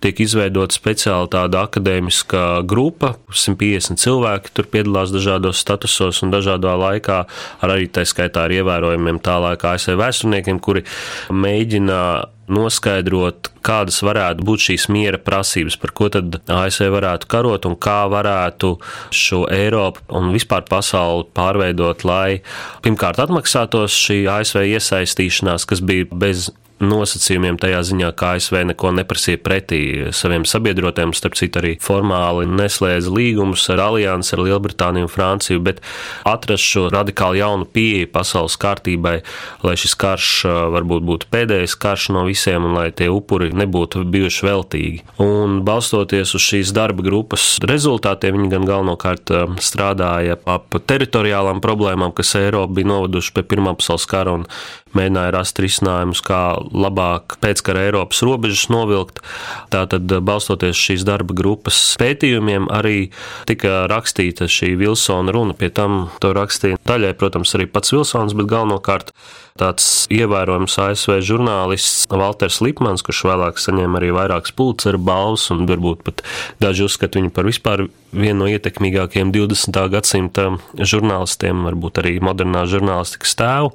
tiek 0.03 0.20
izveidota 0.25 0.75
speciāla 0.75 1.30
tāda 1.32 1.63
akadēmiska 1.70 2.63
grupa, 2.68 3.13
150 3.32 4.01
cilvēki 4.03 4.53
tur 4.53 4.68
piedalās 4.74 5.13
dažādos 5.15 5.63
statusos 5.63 6.20
un 6.25 6.36
dažādā 6.36 6.75
laikā, 6.80 7.24
ar 7.63 7.75
arī 7.77 7.88
tā 7.88 8.03
skaitā 8.08 8.48
ar 8.48 8.56
ievērojumiem 8.60 9.24
tā 9.24 9.39
laika 9.39 9.77
ASV 9.77 9.96
vēsturniekiem, 10.03 10.60
kuri 10.63 10.84
mēģina 11.32 12.00
noskaidrot, 12.52 13.50
kādas 13.64 14.02
varētu 14.04 14.44
būt 14.44 14.66
šīs 14.68 14.88
miera 14.92 15.20
prasības, 15.22 15.78
par 15.80 15.94
ko 15.96 16.10
tad 16.12 16.40
ASV 16.52 16.90
varētu 16.94 17.30
karot 17.32 17.68
un 17.70 17.78
kā 17.80 18.04
varētu 18.12 18.74
šo 19.16 19.44
Eiropu 19.54 20.04
un 20.18 20.34
vispār 20.36 20.66
pasauli 20.68 21.30
pārveidot, 21.36 22.04
lai 22.08 22.42
pirmkārt 22.84 23.22
atmaksātos 23.24 23.96
šī 23.96 24.24
ASV 24.32 24.66
iesaistīšanās, 24.74 25.68
kas 25.70 25.84
bija 25.86 26.10
bez 26.12 26.50
nosacījumiem 26.88 27.58
tajā 27.62 27.82
ziņā, 27.90 28.12
ka 28.18 28.34
ASV 28.38 28.60
neko 28.70 28.92
neprasīja 28.98 29.40
pretī 29.44 29.82
saviem 30.16 30.46
sabiedrotiem, 30.50 31.13
starp 31.16 31.38
citu 31.40 31.62
arī 31.62 31.74
formāli 31.84 32.48
neslēdza 32.50 33.12
līgumus 33.13 33.66
ar 33.74 33.82
aliansi 33.88 34.36
ar 34.36 34.44
Lielbritāniju 34.48 35.08
un 35.08 35.12
Franciju, 35.12 35.63
bet 35.63 35.82
atrast 36.28 36.68
šo 36.68 36.88
radikāli 36.94 37.42
jaunu 37.42 37.68
pieeju 37.70 38.10
pasaules 38.13 38.58
kārtībai, 38.62 39.16
lai 39.66 39.75
šis 39.80 39.96
karš 40.00 40.32
varbūt 40.75 41.08
būtu 41.08 41.32
pēdējais 41.34 41.78
karš 41.80 42.10
no 42.16 42.25
visiem 42.28 42.68
un 42.68 42.78
lai 42.78 42.90
tie 42.96 43.10
upuri 43.12 43.52
nebūtu 43.56 44.04
bijuši 44.13 44.48
veltīgi. 44.48 45.02
Un 45.24 45.62
balstoties 45.68 46.36
uz 46.38 46.46
šīs 46.46 46.74
darba 46.75 47.06
grupas 47.06 47.58
rezultātiem, 47.63 48.38
viņi 48.38 48.54
gan 48.54 48.70
galvenokārt 48.70 49.34
strādāja 49.63 50.40
ap 50.50 50.80
teritoriālām 50.90 51.62
problēmām, 51.63 52.16
kas 52.16 52.36
Eiropu 52.40 52.80
bija 52.80 52.92
novaduši 52.94 53.36
pie 53.36 53.46
Pirmā 53.54 53.75
pasaules 53.78 54.08
kara 54.10 54.34
un 54.40 54.48
mēģināja 54.98 55.34
rast 55.36 55.60
risinājumus, 55.64 56.22
kā 56.26 56.42
labāk 56.72 57.38
pēckara 57.44 57.88
Eiropas 57.88 58.24
robežas 58.26 58.68
novilkt. 58.74 59.22
Tātad, 59.74 60.10
balstoties 60.26 60.80
šīs 60.80 61.06
darba 61.08 61.36
grupas 61.38 61.80
pētījumiem, 62.02 62.70
arī 62.74 63.10
tika 63.50 63.84
rakstīta 63.92 64.50
šī 64.52 64.74
Vilsona 64.80 65.34
runa. 65.36 65.58
Pie 65.58 65.72
tam 65.74 66.08
to 66.24 66.34
rakstīja 66.36 66.82
daļai, 66.88 67.14
protams, 67.20 67.56
arī 67.58 67.70
pats 67.72 67.94
Vilsons, 67.96 68.36
bet 68.38 68.52
galvenokārt 68.52 69.14
tāds 69.60 70.07
ievērojams 70.13 70.77
ASV 70.81 71.19
žurnālists 71.25 72.07
Walters 72.12 72.60
Lipmans, 72.65 73.03
kurš 73.05 73.24
vēlāk 73.29 73.62
saņēma 73.62 74.00
arī 74.00 74.13
vairākas 74.15 74.55
pulcera 74.57 74.98
balvas, 74.98 75.50
un 75.53 75.67
varbūt 75.69 76.05
pat 76.07 76.24
daži 76.63 76.88
uzskata 76.88 77.19
viņu 77.19 77.33
par 77.36 77.50
vispār 77.50 77.88
vienu 78.13 78.43
no 78.43 78.50
ietekmīgākajiem 78.51 79.31
20. 79.33 79.79
gadsimta 79.93 80.45
žurnālistiem, 80.77 81.63
varbūt 81.67 82.01
arī 82.03 82.15
modernā 82.24 82.63
žurnālistikas 82.69 83.36
tēvu. 83.39 83.74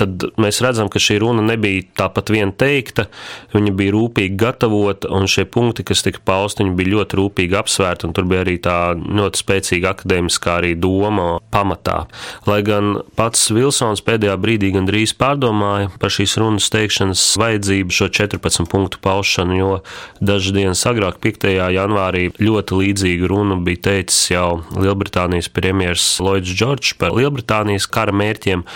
Tad 0.00 0.26
mēs 0.40 0.60
redzam, 0.64 0.90
ka 0.90 1.02
šī 1.02 1.20
runa 1.22 1.44
nebija 1.46 1.84
tāpat 2.02 2.32
vien 2.34 2.52
teikta, 2.54 3.06
viņa 3.54 3.74
bija 3.78 3.94
rūpīgi 3.94 4.38
gatavota, 4.40 5.10
un 5.14 5.28
šie 5.30 5.44
punkti, 5.46 5.86
kas 5.86 6.02
tika 6.06 6.22
pausti, 6.26 6.64
viņi 6.64 6.76
bija 6.78 6.94
ļoti 6.96 7.20
rūpīgi 7.20 7.58
apsvērti, 7.60 8.08
un 8.08 8.16
tur 8.16 8.26
bija 8.30 8.42
arī 8.46 8.56
tā 8.62 8.76
ļoti 8.98 9.42
spēcīga 9.42 9.94
akadēmiskā 9.94 10.58
arī 10.62 10.74
doma 10.78 11.36
pamatā. 11.54 12.02
Lai 12.50 12.60
gan 12.66 12.96
pats 13.18 13.46
Vilsons 13.54 14.02
pēdējā 14.06 14.36
brīdī 14.42 14.72
gandrīz 14.92 15.14
pārdomāja 15.16 15.88
par 15.96 16.12
šīs 16.12 16.34
runas 16.36 16.66
teikšanas 16.68 17.20
vajadzību 17.40 17.94
šo 17.96 18.10
14 18.12 18.68
punktu 18.68 19.00
paušanu, 19.00 19.56
jo 19.56 19.70
dažas 20.20 20.52
dienas 20.52 20.84
agrāk, 20.84 21.16
5. 21.16 21.48
janvārī, 21.72 22.28
ļoti 22.36 22.76
līdzīgu 22.76 23.30
runu 23.32 23.56
bija 23.64 23.88
teicis 23.88 24.34
jau 24.34 24.60
Lielbritānijas 24.76 25.48
premjeras 25.48 26.04
Lloyds 26.20 26.52
George 26.52 26.98
par 27.00 27.16
Lielbritānijas 27.16 27.88
kara 27.88 28.12
mērķiem, 28.12 28.66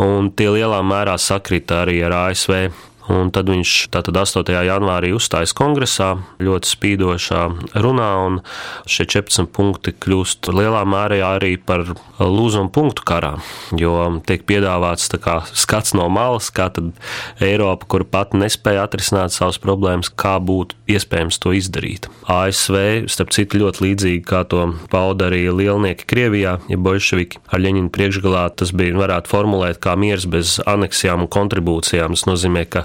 un 0.00 0.32
tie 0.32 0.48
lielā 0.48 0.80
mērā 0.80 1.18
sakrita 1.20 1.82
arī 1.84 2.00
ar 2.08 2.16
ASV 2.30 2.87
Un 3.08 3.30
tad 3.32 3.48
viņš 3.48 3.74
tātad 3.94 4.16
8. 4.20 4.52
janvārī 4.66 5.14
uzstājas 5.16 5.54
kongresā 5.56 6.10
ļoti 6.44 6.68
spīdošā 6.68 7.42
runā, 7.80 8.08
un 8.26 8.40
šie 8.88 9.06
14 9.08 9.48
punkti 9.54 9.94
kļūst 9.96 10.50
lielā 10.52 10.84
mērā 10.88 11.22
arī 11.24 11.54
par 11.56 11.86
lūzumu 12.20 12.68
punktu 12.74 13.06
karā, 13.08 13.34
jo 13.80 14.20
tiek 14.28 14.44
piedāvāts 14.48 15.08
kā 15.22 15.38
skats 15.56 15.94
no 15.96 16.08
malas, 16.12 16.50
kā 16.52 16.68
tad 16.74 16.92
Eiropa, 17.40 17.88
kur 17.88 18.04
pat 18.04 18.34
nespēja 18.36 18.84
atrisināt 18.84 19.32
savas 19.32 19.56
problēmas, 19.62 20.10
kā 20.12 20.36
būtu 20.42 20.76
iespējams 20.92 21.40
to 21.40 21.54
izdarīt. 21.56 22.10
ASV, 22.28 23.08
starp 23.08 23.32
citu, 23.32 23.62
ļoti 23.62 23.84
līdzīgi 23.86 24.24
kā 24.28 24.42
to 24.48 24.66
pauda 24.92 25.30
arī 25.30 25.46
lielnieki 25.48 26.06
Krievijā, 26.08 26.58
ja 26.68 26.80
bolševiki 26.80 27.40
ar 27.48 27.62
Ļeņinu 27.64 27.92
priekšgalā, 27.94 28.44
tas 28.58 28.74
bija 28.76 28.96
varētu 28.98 29.32
formulēt 29.32 29.80
kā 29.82 29.96
miers 29.96 30.28
bez 30.28 30.58
aneksijām 30.68 31.24
un 31.24 31.32
kontribūcijām. 31.32 32.16
Tas 32.18 32.28
nozīmē, 32.28 32.66
ka 32.68 32.84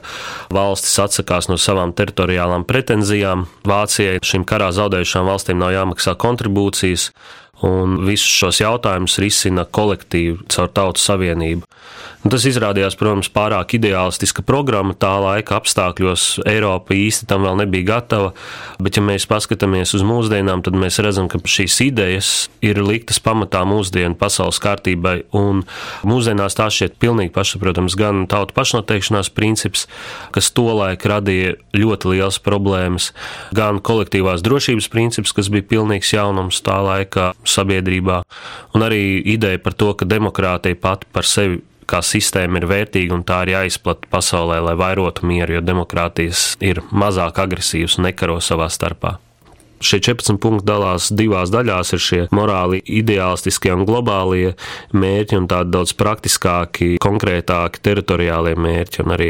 valstis 0.54 0.98
atsakās 1.04 1.50
no 1.52 1.58
savām 1.62 1.94
teritoriālām 1.96 2.66
pretenzijām. 2.70 3.48
Vācijai 3.68 4.20
šīm 4.24 4.46
karā 4.50 4.72
zaudējušām 4.76 5.30
valstīm 5.30 5.62
nav 5.62 5.74
jāmaksā 5.76 6.16
kontribūcijas, 6.20 7.10
un 7.64 8.00
visus 8.08 8.32
šos 8.42 8.62
jautājumus 8.64 9.20
risina 9.24 9.66
kolektīvi 9.66 10.50
caur 10.52 10.72
tautu 10.76 11.04
savienību. 11.04 11.68
Un 12.24 12.32
tas 12.32 12.46
izrādījās, 12.48 12.96
protams, 12.96 13.28
pārāk 13.36 13.74
ideālistiska 13.76 14.46
programma 14.48 14.94
tā 14.96 15.12
laika 15.20 15.58
apstākļos. 15.60 16.46
Eiropa 16.48 16.96
īsti 16.96 17.28
tam 17.28 17.44
vēl 17.44 17.58
nebija 17.60 17.90
gatava, 17.98 18.30
bet, 18.80 18.96
ja 18.96 19.04
mēs 19.04 19.26
paskatāmies 19.28 19.92
uz 19.98 20.06
mūsdienām, 20.08 20.62
tad 20.64 20.78
mēs 20.80 21.02
redzam, 21.04 21.28
ka 21.28 21.42
šīs 21.44 21.76
idejas 21.84 22.30
ir 22.64 22.80
liktas 22.80 23.20
pamatā 23.24 23.66
mūsdienu 23.68 24.16
pasaules 24.20 24.62
kārtībai. 24.64 25.18
Un 25.36 25.66
mūsdienās 26.08 26.56
tā 26.56 26.70
šķiet 26.72 26.96
pilnīgi 27.04 27.34
pašsaprotams 27.36 28.00
gan 28.00 28.24
tautu 28.32 28.56
pašnoteikšanās 28.56 29.34
princips, 29.36 29.84
kas 30.32 30.54
tolaik 30.56 31.04
radīja 31.04 31.58
ļoti 31.76 32.14
liels 32.14 32.40
problēmas, 32.48 33.10
gan 33.52 33.84
kolektīvās 33.84 34.46
drošības 34.48 34.88
princips, 34.96 35.36
kas 35.36 35.52
bija 35.52 35.68
pilnīgs 35.76 36.16
jaunums 36.16 36.64
tā 36.64 36.80
laika 36.88 37.34
sabiedrībā, 37.44 38.24
un 38.72 38.88
arī 38.88 39.04
ideja 39.36 39.60
par 39.60 39.76
to, 39.76 39.92
ka 39.92 40.08
demokrātija 40.08 40.80
pati 40.80 41.12
par 41.12 41.28
sevi 41.28 41.60
kā 41.94 42.02
sistēma 42.06 42.62
ir 42.62 42.70
vērtīga 42.72 43.14
un 43.18 43.26
tā 43.28 43.44
ir 43.46 43.56
jāizplata 43.58 44.10
pasaulē, 44.12 44.62
lai 44.66 44.78
vairotu 44.80 45.28
mieru, 45.30 45.60
jo 45.60 45.66
demokrātijas 45.66 46.54
ir 46.64 46.82
mazāk 46.92 47.44
agresīvas 47.46 48.00
un 48.00 48.10
nekaro 48.10 48.40
savā 48.42 48.72
starpā. 48.74 49.20
Šie 49.84 49.98
14 50.00 50.40
punkti 50.40 50.64
dalās 50.64 51.10
divās 51.12 51.52
daļās. 51.52 51.90
Ir 51.96 52.02
šie 52.02 52.20
morāli 52.32 52.80
ideālistiskie 52.88 53.74
un 53.76 53.84
globālie 53.88 54.54
mērķi, 54.96 55.36
un 55.42 55.50
tādi 55.52 55.74
daudz 55.74 55.92
praktiskāki, 56.00 56.94
konkrētāki 57.04 57.82
teritoriālie 57.84 58.54
mērķi. 58.56 59.04
Un 59.04 59.16
arī 59.18 59.30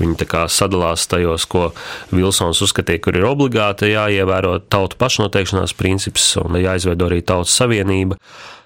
viņi 0.00 0.30
sadalās 0.48 1.04
tajos, 1.10 1.44
ko 1.44 1.66
Vilsons 2.14 2.62
uzskatīja, 2.64 3.02
kur 3.04 3.20
ir 3.20 3.28
obligāti 3.28 3.92
jāievēro 3.92 4.56
tautu 4.72 4.96
pašnoteikšanās 4.96 5.76
princips 5.76 6.32
un 6.40 6.56
jāizveido 6.56 7.10
arī 7.10 7.20
tautas 7.20 7.60
savienība. 7.60 8.16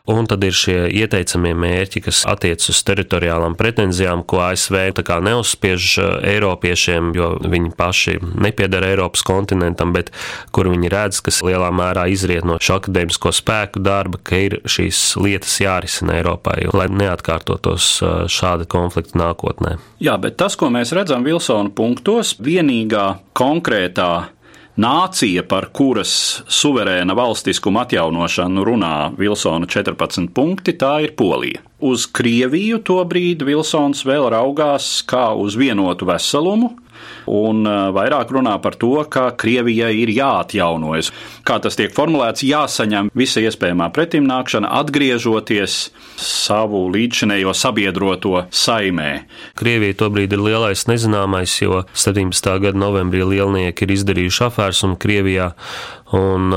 Un 0.04 0.26
tad 0.28 0.42
ir 0.44 0.52
šie 0.52 0.82
ieteicamie 1.00 1.54
mērķi, 1.56 2.02
kas 2.04 2.18
attiecas 2.28 2.68
uz 2.74 2.80
teritoriālām 2.84 3.54
pretenzijām, 3.56 4.20
ko 4.28 4.42
ASV 4.44 4.76
neuzspiež 5.24 5.86
uh, 5.96 6.10
Eiropiešiem, 6.28 7.14
jo 7.16 7.30
viņi 7.40 7.72
paši 7.72 8.18
nepiedara 8.20 8.90
Eiropas 8.92 9.24
kontinentam, 9.24 9.94
bet 9.96 10.12
kur 10.52 10.68
viņi 10.68 10.92
redz, 10.92 11.22
kas 11.24 11.40
lielā 11.40 11.72
mērā 11.72 12.04
izriet 12.12 12.44
no 12.44 12.58
šo 12.60 12.82
akadēmisko 12.82 13.32
spēku 13.32 13.80
darba, 13.80 14.20
ka 14.20 14.42
ir 14.44 14.58
šīs 14.68 15.14
lietas 15.24 15.56
jārisina 15.64 16.18
Eiropai, 16.18 16.66
lai 16.76 16.90
neatkārtotos 16.92 17.88
uh, 18.04 18.14
šādi 18.28 18.68
konflikti 18.68 19.16
nākotnē. 19.16 19.78
Jā, 20.04 20.20
bet 20.20 20.36
tas, 20.36 20.60
ko 20.60 20.68
mēs 20.68 20.92
redzam 20.92 21.24
Vilsona 21.24 21.72
punktos, 21.72 22.36
vienīgā 22.44 23.08
konkrētā 23.32 24.12
Nācija, 24.74 25.44
par 25.46 25.68
kuras 25.70 26.42
suverēna 26.50 27.14
valstiskuma 27.14 27.84
atjaunošanu 27.84 28.64
runā 28.66 28.94
Vilsona 29.14 29.68
14 29.70 30.32
punkti, 30.34 30.74
tā 30.74 30.96
ir 31.04 31.12
Polija. 31.14 31.62
Uz 31.78 32.08
Krieviju 32.10 32.80
tobrīd 32.82 33.44
Vilsons 33.46 34.02
vēl 34.02 34.26
raugās 34.34 34.88
kā 35.06 35.28
uz 35.38 35.54
vienotu 35.54 36.08
veselumu, 36.10 36.72
un 37.30 37.64
vairāk 37.94 38.32
runā 38.34 38.56
par 38.62 38.76
to, 38.80 38.96
ka 39.10 39.30
Krievijai 39.38 39.92
ir 40.02 40.12
jāatjaunojas. 40.14 41.10
Kā 41.46 41.58
tas 41.62 41.78
tiek 41.78 41.94
formulēts, 41.94 42.44
jāsaņem 42.46 43.10
visa 43.16 43.42
iespējamā 43.44 43.90
pretimnākšana, 43.94 44.70
atgriežoties 44.80 45.78
savu 46.20 46.84
līdzšinējo 46.94 47.54
sabiedroto 47.56 48.44
saimē. 48.54 49.10
Krievija 49.58 49.98
tobrīd 50.04 50.36
ir 50.36 50.44
lielais 50.44 50.86
nezināmais, 50.90 51.56
jo 51.62 51.84
17. 51.92 52.54
gada 52.64 52.78
novembrī 52.78 53.24
lielnieki 53.34 53.86
ir 53.86 53.96
izdarījuši 53.98 54.48
afērs 54.48 54.84
un 54.88 54.98
Krievijā 55.00 55.52
Un 56.14 56.52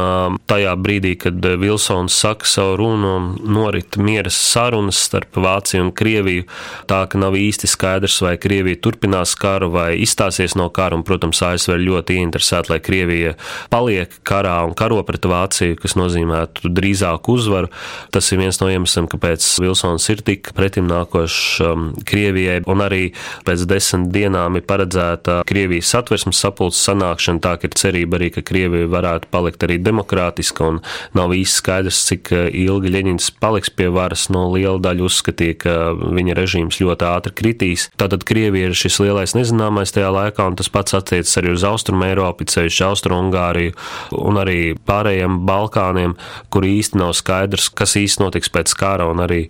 tajā 0.50 0.74
brīdī, 0.78 1.14
kad 1.18 1.46
Vilsons 1.62 2.16
saka 2.20 2.46
savu 2.46 2.76
runu 2.82 3.14
un 3.16 3.28
norit 3.48 3.96
miera 3.98 4.30
sarunas 4.34 5.00
starp 5.08 5.40
Vāciju 5.40 5.88
un 5.88 5.92
Krieviju, 5.96 6.44
tā 6.90 7.00
ka 7.10 7.22
nav 7.22 7.38
īsti 7.40 7.70
skaidrs, 7.72 8.20
vai 8.26 8.36
Krievija 8.42 8.82
turpinās 8.84 9.38
karu 9.40 9.72
vai 9.74 9.90
izstāsies 10.04 10.57
no 10.58 10.70
kara, 10.74 10.98
un, 10.98 11.06
protams, 11.08 11.42
ASV 11.46 11.76
ir 11.76 11.86
ļoti 11.88 12.18
ieinteresēta, 12.22 12.74
lai 12.74 12.80
Krievija 12.84 13.36
paliek 13.74 14.14
karā 14.28 14.60
un 14.68 14.76
karo 14.78 15.00
pret 15.08 15.26
Vāciju, 15.28 15.78
kas 15.82 15.98
nozīmētu 16.00 16.72
drīzāku 16.74 17.38
uzvaru. 17.38 17.72
Tas 18.16 18.32
ir 18.32 18.42
viens 18.42 18.60
no 18.62 18.70
iemesliem, 18.72 19.10
kāpēc 19.12 19.46
Vilsons 19.62 20.08
ir 20.14 20.24
tik 20.26 20.52
pretimnākošs 20.58 21.42
um, 21.66 21.90
Krievijai, 22.08 22.62
un 22.70 22.84
arī 22.86 23.04
pēc 23.48 23.66
desmit 23.70 24.12
dienām 24.16 24.60
ir 24.60 24.66
paredzēta 24.68 25.42
Krievijas 25.48 25.92
satversmes 25.94 26.40
sapulces 26.42 26.84
sanākšana, 26.88 27.44
tā 27.44 27.56
ka 27.60 27.70
ir 27.70 27.78
cerība 27.80 28.20
arī, 28.20 28.32
ka 28.36 28.46
Krievija 28.46 28.90
varētu 28.92 29.32
palikt 29.34 29.66
arī 29.68 29.80
demokrātiska, 29.84 30.72
un 30.72 30.82
nav 31.17 31.34
īsti 31.36 31.62
skaidrs, 31.62 32.04
cik 32.10 32.32
eh, 32.36 32.48
ilgi 32.65 32.93
Ļeņins 32.93 33.32
paliks 33.41 33.72
pie 33.74 33.89
varas. 33.93 34.28
No 34.34 34.48
liela 34.54 34.80
daļa 34.84 35.06
uzskatīja, 35.08 35.58
ka 35.63 35.76
viņa 35.96 36.38
režīms 36.38 36.80
ļoti 36.82 37.08
ātri 37.08 37.36
kritīs. 37.41 37.88
Tātad 38.00 38.26
Krievija 38.28 38.72
ir 38.72 38.78
šis 38.78 39.00
lielais 39.04 39.36
nezināmais 39.38 39.93
tajā 39.96 40.10
laikā, 40.13 40.47
un 40.50 40.58
tas 40.60 40.70
pats 40.72 40.96
attiecas 40.98 41.38
arī 41.40 41.54
uz 41.56 41.66
Austrumu 41.68 42.08
Eiropu, 42.08 42.48
ceļš 42.48 42.80
Austrumu 42.88 43.28
Ungāriju 43.28 43.76
un 44.18 44.40
arī 44.42 44.60
pārējiem 44.88 45.40
Balkāniem, 45.48 46.16
kur 46.54 46.68
īsti 46.68 47.00
nav 47.02 47.14
skaidrs, 47.18 47.70
kas 47.70 47.98
īsti 48.00 48.24
notiks 48.24 48.52
pēc 48.54 48.74
kara, 48.80 49.10
un 49.12 49.24
arī 49.24 49.44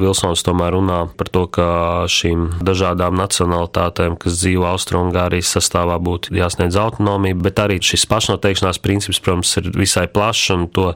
Vilsons 0.00 0.44
tomēr 0.46 0.76
runā 0.76 1.00
par 1.18 1.30
to, 1.34 1.46
ka 1.54 1.68
šīm 2.10 2.60
dažādām 2.64 3.16
nacionalitātēm, 3.18 4.18
kas 4.20 4.40
dzīvo 4.42 4.68
Austrumu 4.70 5.08
Ungārijas 5.08 5.54
sastāvā, 5.56 5.98
būtu 6.02 6.34
jāsniedz 6.38 6.78
autonomija, 6.80 7.38
bet 7.38 7.62
arī 7.62 7.80
šis 7.84 8.06
pašnoteikšanās 8.10 8.80
princips, 8.84 9.22
protams, 9.24 9.56
ir 9.60 9.70
visai 9.74 10.06
plašs 10.10 10.54
un 10.54 10.68
to 10.74 10.92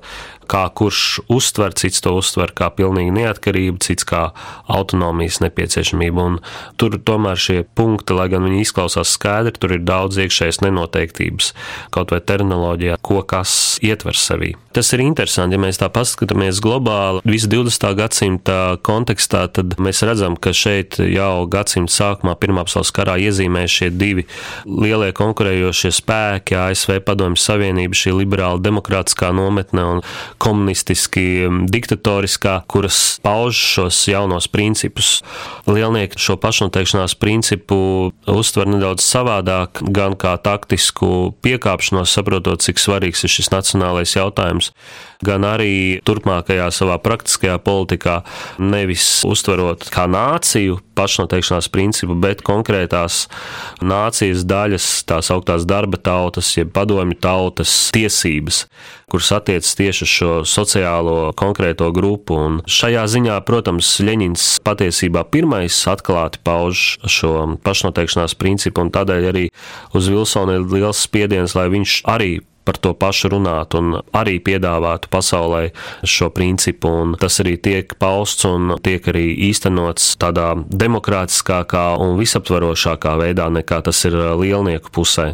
kā 0.48 0.64
kurš 0.74 1.20
uztver, 1.32 1.74
cits 1.78 2.02
to 2.04 2.14
uztver 2.18 2.52
kā 2.56 2.70
pilnīgi 2.74 3.14
neatkarību, 3.18 3.80
cits 3.84 4.06
kā 4.08 4.28
autonomijas 4.70 5.40
nepieciešamību. 5.44 6.24
Un 6.24 6.38
tur 6.80 6.98
tomēr 6.98 7.40
šie 7.40 7.62
punkti, 7.78 8.16
lai 8.16 8.28
gan 8.32 8.46
viņi 8.46 8.62
izklausās 8.64 9.12
skaidri, 9.16 9.56
tur 9.58 9.76
ir 9.76 9.84
daudz 9.86 10.20
iekšējas 10.24 10.62
nenoteiktības, 10.64 11.52
kaut 11.94 12.14
vai 12.14 12.22
terminoloģijā, 12.24 12.98
ko 13.04 13.22
kas 13.28 13.78
ietver 13.84 14.16
sevī. 14.18 14.54
Tas 14.78 14.92
ir 14.94 15.02
interesanti, 15.02 15.56
ja 15.56 15.62
mēs 15.62 15.80
tā 15.80 15.88
paskatāmies 15.90 16.60
globāli, 16.62 17.22
visu 17.26 17.48
20. 17.50 17.88
gadsimta 17.98 18.58
kontekstā, 18.86 19.46
tad 19.50 19.78
mēs 19.82 20.04
redzam, 20.06 20.36
ka 20.38 20.52
šeit 20.54 21.00
jau 21.02 21.48
gadsimta 21.50 21.94
sākumā 21.94 22.36
Pirmā 22.38 22.62
pasaules 22.68 22.92
karā 22.94 23.16
iezīmē 23.18 23.64
šie 23.66 23.88
divi 23.90 24.26
lielie 24.68 25.10
konkurējošie 25.16 25.90
spēki, 25.96 26.54
ASV 26.60 27.00
Padomju 27.06 27.40
Savienība, 27.42 27.98
šī 27.98 28.14
liberāla 28.20 28.62
demokrātiskā 28.62 29.32
nometne 29.34 29.86
un 29.96 30.04
komunistiski, 30.42 31.24
um, 31.48 31.60
diktatoriskā, 31.70 32.60
kuras 32.70 33.18
pauž 33.24 33.58
šos 33.74 34.00
jaunos 34.10 34.48
principus. 34.50 35.18
Lielnieki 35.68 36.20
šo 36.22 36.38
pašnoteikšanās 36.40 37.16
principu 37.18 37.78
uztver 38.30 38.70
nedaudz 38.70 39.04
savādāk, 39.04 39.82
gan 39.94 40.16
kā 40.18 40.36
taktisku 40.42 41.34
piekāpšanos, 41.44 42.14
saprotot, 42.14 42.62
cik 42.64 42.80
svarīgs 42.82 43.24
ir 43.26 43.34
šis 43.34 43.52
nacionālais 43.54 44.16
jautājums, 44.16 44.72
gan 45.24 45.46
arī 45.46 45.98
turpmākajā 46.06 46.68
savā 46.74 46.98
praktiskajā 47.02 47.58
politikā 47.62 48.20
nevis 48.62 49.24
uztverot 49.26 49.88
kā 49.92 50.06
nāciju 50.10 50.78
pašnoteikšanās 50.98 51.68
principu, 51.70 52.16
bet 52.18 52.42
konkrētās 52.46 53.26
nācijas 53.84 54.44
daļas, 54.48 54.86
tās 55.08 55.30
augtās 55.34 55.66
darba 55.68 56.00
tautas, 56.02 56.50
jeb 56.56 56.72
padomju 56.74 57.18
tautas 57.22 57.72
tiesības, 57.94 58.64
kuras 59.10 59.30
attiecas 59.36 59.74
tieši 59.78 60.06
uz 60.06 60.12
šo 60.12 60.32
sociālo 60.48 61.16
konkrēto 61.38 61.90
grupu. 61.94 62.38
Un 62.48 62.60
šajā 62.66 63.06
ziņā, 63.14 63.38
protams, 63.46 63.94
Ļeņins 64.04 64.48
patiesībā 64.66 65.24
pirmais 65.30 65.78
atklāti 65.90 66.42
pauž 66.46 66.98
šo 67.06 67.34
pašnoteikšanās 67.64 68.36
principu, 68.38 68.84
un 68.84 68.94
tādēļ 68.94 69.30
arī 69.32 69.48
uz 69.98 70.10
Vilsonu 70.10 70.58
ir 70.58 70.70
liels 70.78 71.06
spiediens, 71.06 71.54
lai 71.58 71.68
viņš 71.72 72.02
arī 72.10 72.32
par 72.68 72.76
to 72.76 72.92
pašu 72.92 73.32
runāt 73.32 73.72
un 73.78 74.02
arī 74.12 74.36
piedāvātu 74.44 75.08
pasaulē 75.12 75.62
šo 76.04 76.28
principu. 76.36 76.92
Un 77.02 77.16
tas 77.20 77.40
arī 77.40 77.56
tiek 77.64 77.94
pausts 78.00 78.44
un 78.48 78.74
tiek 78.84 79.04
arī 79.08 79.24
īstenots 79.48 80.12
tādā 80.20 80.50
demokrātiskākā 80.68 81.86
un 82.04 82.18
visaptvarošākā 82.20 83.16
veidā 83.22 83.48
nekā 83.56 83.80
tas 83.88 84.04
ir 84.04 84.18
lielnieku 84.36 84.92
pusē. 84.92 85.30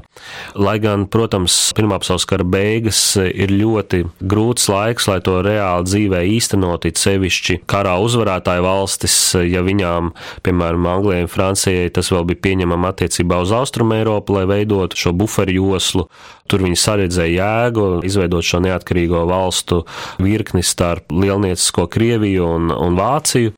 Lai 0.55 0.79
gan, 0.83 1.09
protams, 1.11 1.57
Pirmā 1.75 1.99
pasaules 1.99 2.27
kara 2.29 2.45
beigas 2.47 3.01
ir 3.19 3.51
ļoti 3.51 4.05
grūts 4.23 4.69
laiks, 4.71 5.09
lai 5.11 5.19
to 5.25 5.41
reāli 5.43 5.89
dzīvē 5.89 6.21
īstenot, 6.37 6.87
it 6.87 7.01
sevišķi 7.01 7.59
karā 7.71 7.97
uzvarētāju 8.05 8.63
valstis, 8.67 9.17
ja 9.49 9.65
viņām, 9.67 10.13
piemēram, 10.47 10.87
Anglijai 10.95 11.27
un 11.27 11.33
Francijai, 11.33 11.91
tas 11.95 12.13
vēl 12.15 12.29
bija 12.31 12.45
pieņemama 12.49 12.95
attiecībā 12.95 13.41
uz 13.43 13.55
Austrumu 13.57 13.99
Eiropu, 13.99 14.39
lai 14.39 14.47
veidotu 14.51 15.01
šo 15.01 15.15
buferu 15.17 15.57
joslu. 15.59 16.07
Tur 16.51 16.61
viņi 16.67 16.77
saredzēja 16.77 17.47
jēgu 17.47 17.87
izveidot 18.05 18.45
šo 18.45 18.61
neatkarīgo 18.65 19.23
valstu 19.31 19.81
virkni 20.21 20.61
starp 20.67 21.15
lielniecisko 21.15 21.87
Krieviju 21.89 22.51
un, 22.59 22.69
un 22.75 22.99
Vāciju. 23.01 23.55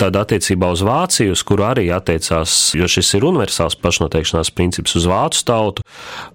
Tad 0.00 0.16
attiecībā 0.16 0.70
uz 0.72 0.80
Vāciju, 0.80 1.34
uz 1.36 1.42
kuru 1.44 1.66
arī 1.68 1.90
attiecās, 1.92 2.70
jo 2.72 2.86
šis 2.88 3.10
ir 3.18 3.24
universāls 3.28 3.74
pašnoteikšanās 3.82 4.48
princips 4.56 4.94
uz 4.96 5.04
vācu 5.04 5.42
tautu, 5.44 5.84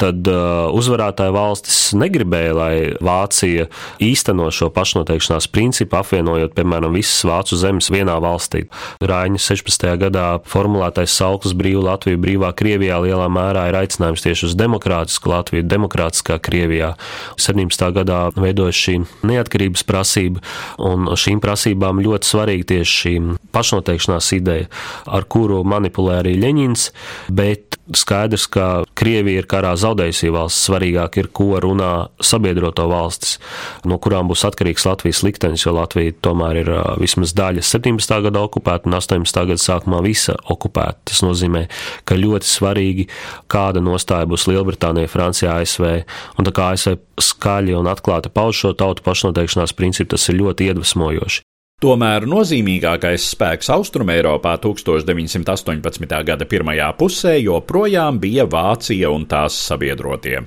tad 0.01 0.27
uh, 0.29 0.67
uzvarētāja 0.75 1.33
valstis 1.33 1.79
negribēja, 1.97 2.51
lai 2.53 2.75
Vācija 3.01 3.65
īsteno 4.05 4.51
šo 4.53 4.69
pašnoteikšanās 4.75 5.47
principu, 5.49 5.97
apvienojot, 5.97 6.53
piemēram, 6.53 6.93
visas 6.93 7.23
vācu 7.25 7.57
zemes 7.57 7.89
vienā 7.89 8.19
valstī. 8.21 8.67
Rāņa 9.01 9.41
16. 9.41 9.87
gadā 10.03 10.27
formulētais 10.45 11.17
sauklis 11.17 11.57
brīvu 11.57 11.87
Latviju, 11.87 12.21
brīvā 12.21 12.53
Krievijā 12.53 13.01
lielā 13.01 13.25
mērā 13.33 13.65
ir 13.71 13.79
aicinājums 13.81 14.27
tieši 14.27 14.51
uz 14.51 14.55
demokrātisku 14.61 15.33
Latviju, 15.33 15.65
demokrātiskā 15.65 16.37
Krievijā. 16.37 16.93
17. 17.41 17.89
gadā 17.97 18.21
veidojas 18.37 18.77
šī 18.85 18.99
neatkarības 19.25 19.87
prasība, 19.89 20.45
un 20.77 21.09
šīm 21.17 21.41
prasībām 21.41 22.05
ļoti 22.05 22.33
svarīgi 22.35 22.71
tieši 22.75 23.01
šī 23.01 23.17
pašnoteikšanās 23.55 24.31
ideja, 24.37 24.69
ar 25.07 25.27
kuru 25.31 25.63
manipulē 25.67 26.21
arī 26.21 26.35
Ļeņins, 26.43 26.89
bet 27.35 27.75
skaidrs, 27.93 28.47
ka 28.49 28.67
Krievija 28.97 29.43
ir 29.43 29.47
karā 29.49 29.75
zaudējusi 29.77 30.31
valsts, 30.33 30.65
svarīgāk 30.69 31.19
ir, 31.21 31.29
ko 31.35 31.59
runā 31.61 32.07
sabiedroto 32.23 32.87
valstis, 32.89 33.37
no 33.85 33.99
kurām 34.01 34.29
būs 34.31 34.45
atkarīgs 34.47 34.87
Latvijas 34.87 35.21
liktenis, 35.25 35.65
jo 35.67 35.75
Latvija 35.75 36.15
tomēr 36.25 36.61
ir 36.63 36.71
vismaz 37.01 37.35
daļa 37.37 37.65
17. 37.65 38.17
gada 38.25 38.43
okupēta 38.47 38.89
un 38.89 38.97
18. 38.97 39.41
gada 39.51 39.61
sākumā 39.61 40.01
visa 40.05 40.37
okupēta. 40.49 41.05
Tas 41.11 41.21
nozīmē, 41.25 41.65
ka 42.09 42.17
ļoti 42.17 42.49
svarīgi, 42.49 43.09
kāda 43.51 43.83
nostāja 43.85 44.29
būs 44.29 44.47
Lielbritānija, 44.49 45.11
Francijā, 45.11 45.59
ASV, 45.61 45.91
un 46.39 46.49
tā 46.49 46.55
kā 46.55 46.71
ASV 46.73 46.97
skaļi 47.21 47.77
un 47.77 47.91
atklāti 47.91 48.33
pauž 48.33 48.65
šo 48.65 48.73
tautu 48.77 49.05
pašnoteikšanās 49.05 49.77
principu, 49.77 50.15
tas 50.15 50.29
ir 50.31 50.41
ļoti 50.41 50.71
iedvesmojoši. 50.71 51.44
Tomēr 51.83 52.23
nozīmīgākais 52.31 53.23
spēks 53.33 53.67
Austrumēropā 53.73 54.53
1918. 54.63 56.05
gada 56.23 56.45
pirmajā 56.47 56.85
pusē 56.95 57.33
joprojām 57.35 58.15
bija 58.23 58.45
Vācija 58.47 59.09
un 59.11 59.25
tās 59.27 59.57
sabiedrotie. 59.67 60.37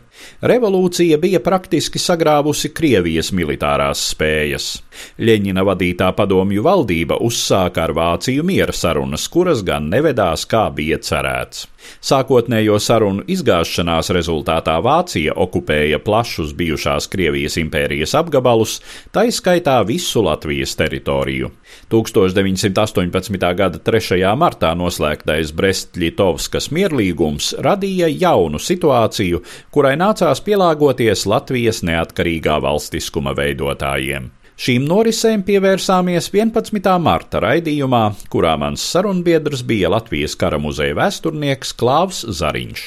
Revolūcija 0.40 1.18
bija 1.20 1.42
praktiski 1.44 2.00
sagrāvusi 2.00 2.72
Krievijas 2.72 3.28
militārās 3.36 4.06
spējas. 4.14 4.70
Ļeņina 5.18 5.64
vadītā 5.66 6.12
padomju 6.16 6.62
valdība 6.66 7.18
uzsāka 7.24 7.86
ar 7.86 7.94
Vāciju 7.96 8.44
miera 8.46 8.74
sarunas, 8.74 9.26
kuras 9.32 9.64
gan 9.66 9.90
nevedās 9.92 10.46
kā 10.48 10.68
bija 10.74 11.00
cerēts. 11.02 11.66
Sākotnējo 12.04 12.76
sarunu 12.82 13.24
izgāšanās 13.30 14.10
rezultātā 14.14 14.76
Vācija 14.84 15.34
okupēja 15.38 16.00
plašus 16.04 16.52
bijušās 16.58 17.08
Krievijas 17.12 17.58
impērijas 17.60 18.14
apgabalus, 18.18 18.78
taiskaitā 19.14 19.78
visu 19.88 20.22
Latvijas 20.26 20.76
teritoriju. 20.78 21.50
1918. 21.92 23.38
gada 23.60 23.82
3. 23.90 24.20
martā 24.38 24.74
noslēgtais 24.78 25.52
Brest-Litovskas 25.56 26.70
mierlīgums 26.74 27.54
radīja 27.64 28.10
jaunu 28.12 28.60
situāciju, 28.62 29.42
kurai 29.74 29.96
nācās 30.00 30.42
pielāgoties 30.44 31.26
Latvijas 31.30 31.84
neatkarīgā 31.86 32.58
valstiskuma 32.64 33.36
veidotājiem. 33.38 34.32
Šīm 34.58 34.88
norisēm 34.90 35.44
pievērsāmies 35.46 36.26
11. 36.34 36.88
marta 36.98 37.38
raidījumā, 37.44 38.00
kurā 38.26 38.56
mans 38.58 38.82
sarunbiedrs 38.82 39.60
bija 39.62 39.86
Latvijas 39.94 40.34
kara 40.34 40.58
muzeja 40.58 40.96
vēsturnieks 40.98 41.70
Klāvs 41.78 42.24
Zariņš. 42.26 42.82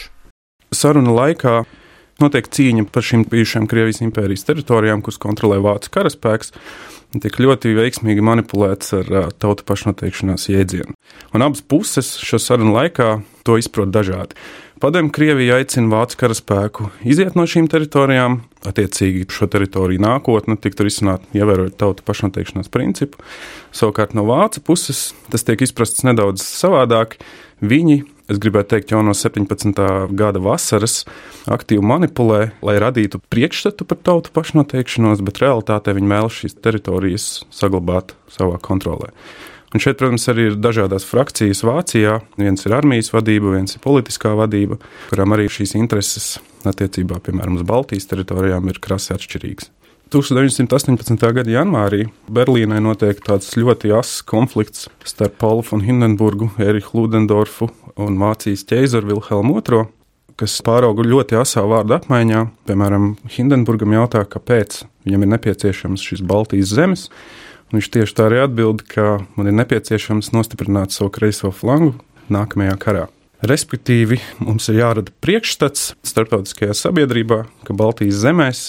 Saruna 0.75 1.15
laikā 1.15 1.61
notiek 2.19 2.51
cīņa 2.51 2.89
par 2.91 3.07
šīm 3.07 3.23
bijušajām 3.31 3.69
Krievijas 3.71 4.03
impērijas 4.03 4.43
teritorijām, 4.49 4.99
kuras 4.99 5.21
kontrolē 5.23 5.61
Vācu 5.63 5.93
karaspēks. 5.95 6.51
Tiek 7.23 7.39
ļoti 7.39 7.71
veiksmīgi 7.79 8.27
manipulēts 8.27 8.91
ar 8.99 9.31
tautu 9.39 9.63
pašnoteikšanās 9.71 10.51
jēdzienu. 10.51 10.91
Un 11.31 11.47
abas 11.47 11.63
puses 11.63 12.17
šo 12.19 12.39
sarunu 12.39 12.75
laikā 12.75 13.13
to 13.47 13.55
izprot 13.59 13.95
dažādi. 13.95 14.35
Padomju 14.83 15.15
Krievija 15.15 15.63
aicina 15.63 15.87
Vācu 15.95 16.19
karaspēku 16.19 16.91
iziet 17.07 17.39
no 17.39 17.47
šīm 17.47 17.71
teritorijām, 17.71 18.41
attiecīgi 18.67 19.25
šo 19.33 19.47
teritoriju 19.51 20.01
nākotne 20.03 20.57
tiktu 20.61 20.85
risināta, 20.85 21.27
ievērojot 21.37 21.77
tautu 21.81 22.05
pašnoteikšanās 22.05 22.71
principu. 22.73 23.21
Savukārt 23.75 24.15
no 24.17 24.25
Vācu 24.27 24.63
puses 24.65 25.11
tas 25.33 25.45
tiek 25.47 25.63
izprasts 25.65 26.05
nedaudz 26.07 26.43
savādāk. 26.45 27.17
Viņi, 27.61 28.01
es 28.31 28.41
gribētu 28.41 28.75
teikt, 28.75 28.93
jau 28.93 29.03
no 29.05 29.13
17. 29.17 29.81
gada 30.17 30.41
vasaras 30.41 31.03
aktīvi 31.49 31.85
manipulē, 31.85 32.41
lai 32.65 32.75
radītu 32.81 33.21
priekšstatu 33.33 33.85
par 33.85 34.01
tautu 34.01 34.33
pašnoteikšanos, 34.33 35.21
bet 35.25 35.41
realitātē 35.43 35.95
viņi 35.97 36.13
vēlas 36.13 36.41
šīs 36.41 36.59
teritorijas 36.61 37.31
saglabāt 37.53 38.15
savā 38.33 38.61
kontrolē. 38.61 39.13
Un 39.71 39.79
šeit, 39.79 39.95
protams, 40.01 40.25
arī 40.27 40.49
ir 40.49 40.55
dažādas 40.59 41.05
frakcijas 41.07 41.61
Vācijā. 41.63 42.17
Viens 42.35 42.65
ir 42.67 42.73
armijas 42.75 43.13
vadība, 43.13 43.53
viens 43.55 43.77
ir 43.77 43.83
politiskā 43.83 44.33
vadība, 44.35 44.81
kurām 45.07 45.37
arī 45.37 45.47
šīs 45.47 45.77
intereses 45.79 46.33
attiecībā, 46.69 47.17
piemēram, 47.25 47.57
uz 47.57 47.65
Baltijas 47.67 48.09
teritorijām 48.11 48.69
ir 48.69 48.81
krasi 48.83 49.15
atšķirīgas. 49.15 49.71
1918. 50.11 51.15
gada 51.31 51.51
janvārī 51.53 52.09
Berlīnē 52.27 52.81
notiek 52.83 53.21
tāds 53.23 53.53
ļoti 53.55 53.93
asins 53.95 54.25
konflikts 54.27 54.89
starp 55.07 55.37
Paulu 55.39 55.63
von 55.69 55.85
Hindenburgu, 55.85 56.49
Eriku 56.59 57.05
Ludendorfu 57.05 57.69
un 57.95 58.19
Vācijas 58.19 58.65
ķēzaru 58.67 59.13
Vilhelmu 59.13 59.61
II, 59.61 59.85
kas 60.35 60.57
pārauga 60.67 61.05
ļoti 61.07 61.39
asā 61.39 61.63
vārdu 61.63 61.95
apmaiņā. 61.95 62.43
Piemēram, 62.67 63.13
Hindenburgam 63.31 63.95
jautā, 63.95 64.25
kāpēc 64.27 64.81
viņam 65.07 65.23
ir 65.23 65.31
nepieciešams 65.37 66.03
šis 66.09 66.25
Baltijas 66.27 66.75
zemes. 66.75 67.07
Viņš 67.71 67.87
tieši 67.95 68.17
tā 68.17 68.27
arī 68.27 68.43
atbild, 68.43 68.83
ka 68.83 69.21
man 69.37 69.47
ir 69.47 69.55
nepieciešams 69.61 70.33
nostiprināt 70.35 70.91
savu 70.91 71.13
kreiso 71.15 71.53
flangu 71.55 71.95
nākamajā 72.27 72.75
karā. 72.83 73.07
Respektīvi, 73.41 74.19
mums 74.45 74.67
ir 74.69 74.83
jārada 74.83 75.13
priekšstats 75.23 75.95
starptautiskajā 76.05 76.75
sabiedrībā, 76.77 77.39
ka 77.65 77.73
Baltijas 77.73 78.19
zemēs 78.21 78.65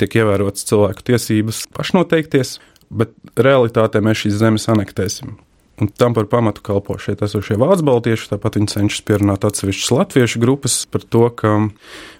tiek 0.00 0.16
ievērotas 0.22 0.64
cilvēku 0.70 1.04
tiesības 1.10 1.66
pašnoteikties, 1.76 2.56
bet 2.88 3.12
realitātē 3.36 4.00
mēs 4.04 4.24
šīs 4.24 4.38
zemes 4.40 4.70
anektēsim. 4.72 5.36
Un 5.82 5.90
tam 5.90 6.14
par 6.14 6.28
pamatu 6.30 6.62
kalpo 6.64 6.96
šeit 7.02 7.20
esošie 7.26 7.58
vācu 7.58 7.84
baltieši. 7.84 8.30
Tāpat 8.30 8.60
viņi 8.60 8.70
cenšas 8.70 9.04
pierunāt 9.08 9.44
atsevišķas 9.44 9.92
latviešu 9.92 10.42
grupas 10.42 10.84
par 10.86 11.02
to, 11.02 11.26
ka 11.34 11.56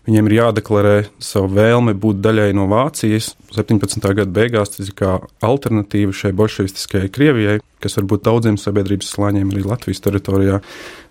viņiem 0.06 0.28
ir 0.28 0.36
jādeklarē 0.38 0.94
savu 1.22 1.50
vēlmi 1.56 1.94
būt 2.00 2.20
daļai 2.24 2.50
no 2.56 2.66
Vācijas. 2.70 3.32
17. 3.54 4.00
gada 4.02 4.30
beigās 4.34 4.74
tas 4.74 4.88
ir 4.88 4.96
kā 4.98 5.16
alternatīva 5.44 6.14
šai 6.14 6.32
bolševistiskajai 6.36 7.12
Krievijai, 7.14 7.58
kas 7.82 7.98
varbūt 8.00 8.24
daudziem 8.26 8.58
sabiedrības 8.60 9.12
slāņiem 9.14 9.52
arī 9.52 9.64
Latvijas 9.68 10.02
teritorijā 10.04 10.60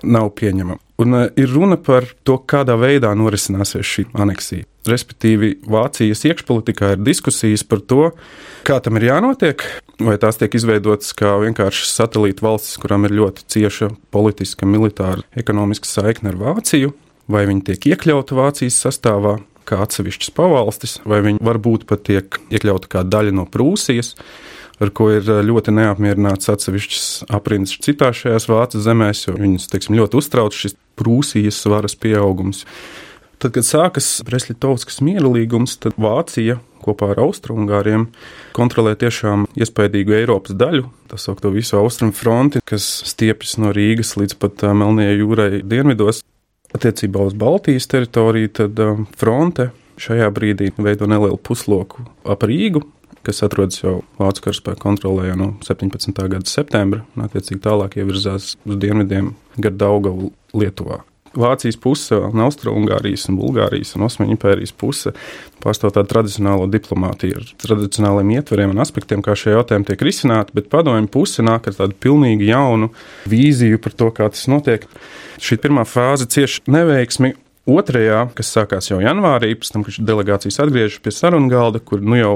nav 0.04 0.34
pieņemama. 0.38 0.82
Un 1.04 1.18
uh, 1.18 1.26
ir 1.40 1.50
runa 1.50 1.78
par 1.82 2.06
to, 2.28 2.38
kādā 2.38 2.76
veidā 2.80 3.14
norisināsies 3.18 3.88
šī 3.88 4.06
aneksija. 4.14 4.68
Respektīvi, 4.90 5.56
Vācijas 5.72 6.26
iekšpolitikā 6.28 6.94
ir 6.94 7.06
diskusijas 7.06 7.64
par 7.66 7.82
to, 7.88 8.10
kā 8.68 8.82
tam 8.84 9.00
ir 9.00 9.08
jānotiek, 9.08 9.64
vai 10.04 10.18
tās 10.20 10.38
tiek 10.42 10.54
izveidotas 10.60 11.16
kā 11.18 11.38
vienkārši 11.46 11.88
satelīta 11.88 12.44
valstis, 12.46 12.76
kurām 12.84 13.08
ir 13.08 13.16
ļoti 13.16 13.48
cieša 13.56 13.94
politiska, 14.14 14.68
militāra, 14.68 15.24
ekonomiska 15.40 15.88
saikne 15.88 16.34
ar 16.34 16.42
Vāciju, 16.42 16.92
vai 17.32 17.46
viņi 17.50 17.66
tiek 17.70 17.90
iekļauti 17.94 18.38
Vācijas 18.38 18.80
sastāvā 18.86 19.38
kā 19.68 19.80
atsevišķas 19.84 20.34
pavalstis, 20.36 20.98
vai 21.08 21.22
viņi 21.24 21.44
varbūt 21.44 21.86
pat 21.88 22.04
tiek 22.10 22.40
iekļauti 22.52 22.92
kā 22.92 23.06
daļa 23.08 23.36
no 23.38 23.46
Prūsijas, 23.50 24.14
ar 24.84 24.92
ko 24.96 25.10
ir 25.14 25.30
ļoti 25.48 25.74
neapmierināts 25.76 26.52
atsevišķas 26.52 27.08
aprindas 27.32 27.78
citās 27.84 28.24
šajās 28.24 28.50
Vācijas 28.52 28.88
zemēs, 28.90 29.24
jo 29.28 29.38
viņus 29.40 29.70
teiksim, 29.72 29.98
ļoti 30.00 30.20
uztrauc 30.20 30.58
šis 30.58 30.78
Prūsijas 31.00 31.62
varas 31.72 31.96
pieaugums. 31.96 32.66
Tad, 33.40 33.52
kad 33.56 33.68
sākas 33.68 34.08
Breslitovskas 34.24 35.02
miera 35.04 35.28
līgums, 35.28 35.76
tad 35.84 35.98
Vācija 36.00 36.60
kopā 36.84 37.14
ar 37.14 37.22
Austrumgāriem 37.24 38.10
kontrolē 38.56 38.94
tiešām 39.00 39.48
iespaidīgu 39.56 40.16
Eiropas 40.20 40.56
daļu, 40.60 40.86
tā 41.12 41.20
saucamo 41.20 41.54
visu 41.56 41.80
austrumu 41.80 42.16
fronti, 42.16 42.62
kas 42.68 42.86
stiepjas 43.08 43.58
no 43.64 43.72
Rīgas 43.76 44.16
līdz 44.20 44.38
pat 44.40 44.64
Melnajai 44.76 45.18
jūrai 45.20 45.50
dienvidos. 45.64 46.22
Attiecībā 46.74 47.28
uz 47.28 47.36
Baltijas 47.38 47.88
teritoriju, 47.92 48.50
tad 48.58 48.80
fronte 49.20 49.70
šajā 50.02 50.30
brīdī 50.34 50.72
veido 50.82 51.08
nelielu 51.10 51.38
pusloku 51.38 52.08
ap 52.26 52.46
Rīgu, 52.50 52.82
kas 53.24 53.44
atrodas 53.46 53.80
jau 53.84 54.02
Vācu 54.20 54.48
karaspēka 54.48 54.82
kontrolē 54.82 55.30
jau 55.30 55.40
no 55.40 55.50
17. 55.64 56.12
gada 56.18 56.50
septembra, 56.50 57.04
un 57.16 57.28
attiecīgi 57.28 57.62
tālāk 57.64 58.00
ievirzās 58.02 58.56
uz 58.58 58.80
dienvidiem 58.82 59.34
gar 59.62 59.76
Daugavu 59.78 60.34
Lietuvā. 60.58 61.04
Vācijas 61.34 61.78
puse, 61.82 62.18
un 62.18 62.44
Austrijas, 62.46 63.28
un 63.30 63.38
Bulgārijas 63.40 63.96
un 63.98 64.06
Osmaņu 64.06 64.36
impērijas 64.36 64.74
puse 64.78 65.14
pārstāv 65.64 65.96
tādu 65.96 66.12
tradicionālo 66.12 66.68
diplomātiju 66.70 67.40
ar 67.40 67.48
tradicionāliem 67.64 68.36
ietveriem 68.36 68.74
un 68.76 68.84
aspektiem, 68.84 69.24
kā 69.26 69.36
šie 69.38 69.56
jautājumi 69.56 69.88
tiek 69.90 70.04
risināti, 70.06 70.54
bet 70.58 70.70
padomju 70.74 71.10
puse 71.14 71.46
nāk 71.46 71.70
ar 71.72 71.78
tādu 71.80 71.98
pilnīgi 72.06 72.52
jaunu 72.52 72.92
vīziju 73.30 73.82
par 73.82 73.98
to, 73.98 74.12
kā 74.14 74.30
tas 74.34 74.46
notiek. 74.52 74.86
Šī 75.42 75.58
pirmā 75.64 75.88
fāze 75.90 76.30
cieši 76.30 76.68
neveiksmi. 76.72 77.34
Otrajā, 77.64 78.26
kas 78.36 78.50
sākās 78.52 78.90
jau 78.90 78.98
janvārī, 79.00 79.54
pēc 79.56 79.70
tam, 79.72 79.86
kad 79.88 79.96
delegācijas 80.04 80.60
atgriežas 80.66 81.00
pie 81.00 81.14
sarunu 81.16 81.48
galda, 81.48 81.80
kur 81.80 82.02
nu 82.04 82.18
jau 82.20 82.34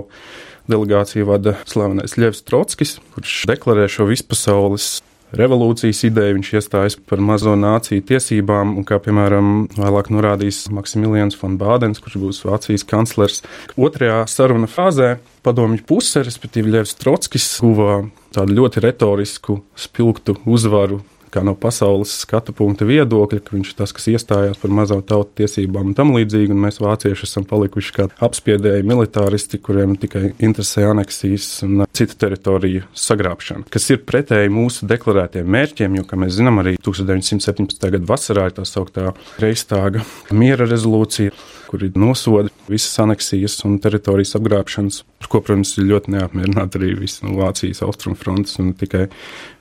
delegāciju 0.71 1.27
vada 1.27 1.57
slavenais 1.67 2.15
Ļevs 2.15 2.45
Trotskis, 2.47 2.95
kurš 3.11 3.41
deklarē 3.51 3.89
šo 3.91 4.07
vispasaules 4.07 5.01
revolūcijas 5.35 6.03
ideju, 6.07 6.37
viņš 6.37 6.51
iestājas 6.59 6.97
par 7.09 7.21
mazo 7.23 7.55
nāciju 7.59 8.05
tiesībām, 8.07 8.75
un 8.79 8.85
kā 8.87 8.99
piemēram 9.03 9.67
vēlāk 9.75 10.11
norādīs 10.13 10.65
Maksimilians 10.73 11.37
von 11.41 11.57
Bādens, 11.59 11.99
kurš 12.03 12.19
būs 12.21 12.43
Vācijas 12.47 12.87
kanclers. 12.87 13.43
Otrajā 13.75 14.23
saruna 14.31 14.69
fāzē 14.71 15.17
padomju 15.45 15.83
puse, 15.87 16.23
respektīvi 16.23 16.77
Ļevs 16.77 16.97
Trotskis, 17.01 17.49
guva 17.63 18.01
tādu 18.35 18.59
ļoti 18.61 18.83
retorisku, 18.87 19.61
spilgtu 19.75 20.39
uzvaru 20.45 21.01
kā 21.33 21.43
no 21.45 21.53
pasaules 21.57 22.13
skatu 22.23 22.53
punkta 22.55 22.87
viedokļa, 22.87 23.41
ka 23.43 23.55
viņš 23.55 23.71
ir 23.71 23.77
tas, 23.81 23.93
kas 23.95 24.07
iestājās 24.13 24.59
par 24.61 24.73
mazo 24.73 24.99
tautu 25.05 25.41
tiesībām 25.41 25.91
un 25.91 25.97
tam 25.97 26.13
līdzīgi, 26.15 26.53
un 26.53 26.63
mēs 26.65 26.81
vācieši 26.83 27.27
esam 27.27 27.47
palikuši 27.47 27.95
kā 27.95 28.07
apspiedēji 28.27 28.85
militāristi, 28.87 29.61
kuriem 29.63 29.97
tikai 29.99 30.31
interesē 30.37 30.87
aneksijas 30.91 31.49
un 31.67 31.85
citu 31.97 32.17
teritoriju 32.23 32.87
sagrābšana, 32.97 33.67
kas 33.73 33.89
ir 33.93 34.03
pretēji 34.07 34.53
mūsu 34.53 34.87
deklarētiem 34.89 35.47
mērķiem, 35.57 35.99
jo, 35.99 36.07
kā 36.07 36.19
mēs 36.19 36.37
zinām, 36.39 36.61
arī 36.63 36.77
1917. 36.83 37.77
gada 37.97 38.03
vasarā 38.07 38.49
ir 38.49 38.57
tā 38.57 38.67
sauktā 38.67 39.11
Reistāga 39.41 40.03
miera 40.31 40.67
rezolūcija, 40.69 41.33
kur 41.67 41.83
ir 41.85 41.95
nosodi 41.99 42.51
visas 42.67 42.97
aneksijas 43.03 43.57
un 43.67 43.77
teritorijas 43.83 44.35
apgrābšanas, 44.39 45.01
par 45.21 45.31
ko, 45.31 45.41
protams, 45.43 45.73
ir 45.77 45.87
ļoti 45.91 46.13
neapmierināta 46.15 46.79
arī 46.79 46.93
visa 46.99 47.27
Vācijas 47.27 47.83
austrumfrontes 47.85 48.57
un 48.63 48.73
tikai 48.77 49.07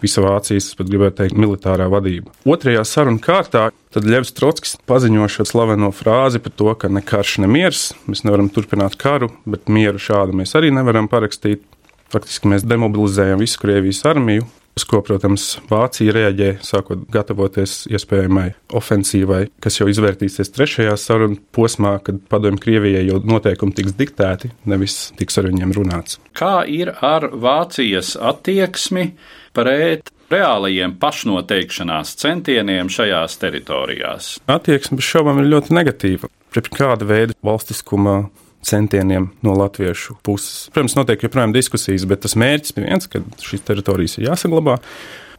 visa 0.03 0.25
Vācijas, 0.25 0.73
pat 0.79 0.90
gribētu 0.90 1.21
teikt, 1.23 1.38
militārā 1.40 1.88
vadība. 1.92 2.35
Otrajā 2.49 2.85
sarunu 2.87 3.23
kārtā 3.23 3.69
tad 3.95 4.09
Ļevs 4.11 4.35
Trotskis 4.37 4.77
paziņo 4.88 5.29
šo 5.33 5.47
slaveno 5.49 5.92
frāzi 5.95 6.42
par 6.42 6.55
to, 6.57 6.73
ka 6.79 6.90
ne 6.92 7.03
karš, 7.05 7.38
ne 7.45 7.51
miers, 7.51 7.88
mēs 8.11 8.27
nevaram 8.27 8.51
turpināt 8.53 8.99
karu, 9.01 9.31
bet 9.49 9.71
mieru 9.73 10.03
šādu 10.03 10.37
mēs 10.37 10.55
arī 10.59 10.73
nevaram 10.75 11.11
parakstīt. 11.12 11.64
Faktiski 12.12 12.47
mēs 12.53 12.62
demobilizējam 12.62 13.40
visu 13.42 13.59
Krievijas 13.59 14.05
armiju, 14.07 14.45
uz 14.76 14.84
ko, 14.84 15.00
protams, 15.00 15.44
Vācija 15.70 16.12
reaģē, 16.12 16.50
sākot 16.64 17.06
gatavoties 17.12 17.86
iespējamai 17.88 18.50
ofensīvai, 18.76 19.46
kas 19.62 19.80
jau 19.80 19.88
izvērtīsies 19.88 20.52
trešajā 20.52 20.92
sarunu 21.00 21.40
posmā, 21.56 21.94
kad 22.04 22.20
padomju 22.30 22.60
Krievijai 22.60 23.06
jau 23.06 23.22
noteikumi 23.24 23.76
tiks 23.76 23.96
diktēti, 23.96 24.52
nevis 24.68 24.98
tiks 25.16 25.40
ar 25.40 25.48
viņiem 25.48 25.72
runāts. 25.76 26.20
Kā 26.36 26.60
ir 26.68 26.92
ar 27.00 27.30
Vācijas 27.32 28.14
attieksmi 28.20 29.08
pret 29.56 30.12
reālajiem 30.32 30.98
pašnoteikšanās 31.00 32.16
centieniem 32.20 32.92
šajās 32.92 33.38
teritorijās? 33.40 34.32
Attieksme 34.50 35.00
bez 35.00 35.08
šaubām 35.08 35.40
ir 35.40 35.54
ļoti 35.54 35.76
negatīva. 35.76 36.28
Pret 36.52 36.68
kāda 36.72 37.08
veida 37.08 37.36
valstiskuma 37.44 38.26
centieniem 38.66 39.31
no 39.46 39.55
latviešu 39.57 40.18
puses. 40.26 40.66
Protams, 40.74 40.96
notiek 40.98 41.22
joprojām 41.26 41.55
diskusijas, 41.55 42.07
bet 42.09 42.24
tas 42.26 42.37
mērķis 42.38 42.74
bija 42.76 42.90
viens, 42.90 43.09
ka 43.11 43.22
šīs 43.42 43.64
teritorijas 43.66 44.18
ir 44.18 44.29
jāsaglabā. 44.31 44.79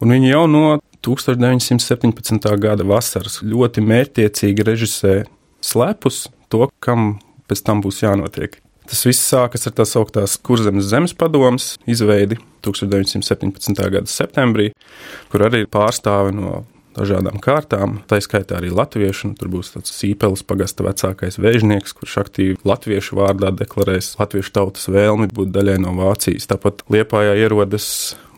Un 0.03 0.13
viņi 0.13 0.31
jau 0.31 0.43
no 0.51 0.63
1917. 1.05 2.47
gada 2.61 2.85
vasaras 2.87 3.41
ļoti 3.43 3.83
mērķiecīgi 3.85 4.65
režisē 4.67 5.17
slepus 5.63 6.27
to, 6.53 6.67
kam 6.83 7.17
pēc 7.49 7.63
tam 7.65 7.83
būs 7.83 8.03
jānotiek. 8.03 8.59
Tas 8.87 9.03
viss 9.03 9.27
sākas 9.27 9.67
ar 9.67 9.75
tā 9.75 9.83
sauktās 9.87 10.37
Kurzemes 10.39 10.87
zemes 10.87 11.11
padomas 11.17 11.73
izveidi 11.89 12.37
1917. 12.63 13.81
gada 13.91 14.07
septembrī, 14.07 14.69
kur 15.31 15.43
arī 15.49 15.65
pārstāvi 15.67 16.35
no 16.37 16.61
dažādām 16.97 17.39
kārtām. 17.43 18.01
Tā 18.09 18.19
skaitā 18.23 18.59
arī 18.59 18.71
latviešu. 18.73 19.33
Tur 19.39 19.51
būs 19.53 19.73
tāds 19.75 19.93
sīpelis 19.95 20.43
pagasta 20.47 20.85
vecākais 20.87 21.39
vēžnieks, 21.41 21.95
kurš 21.97 22.17
aktīvi 22.25 22.59
latviešu 22.67 23.19
vārdā 23.19 23.53
deklarēs 23.55 24.15
latviešu 24.19 24.53
tautas 24.57 24.89
vēlmi 24.91 25.29
būt 25.33 25.53
daļai 25.55 25.79
no 25.83 25.95
Vācijas. 25.97 26.49
Tāpat 26.49 26.85
Liepājā 26.93 27.37
ierodas 27.39 27.89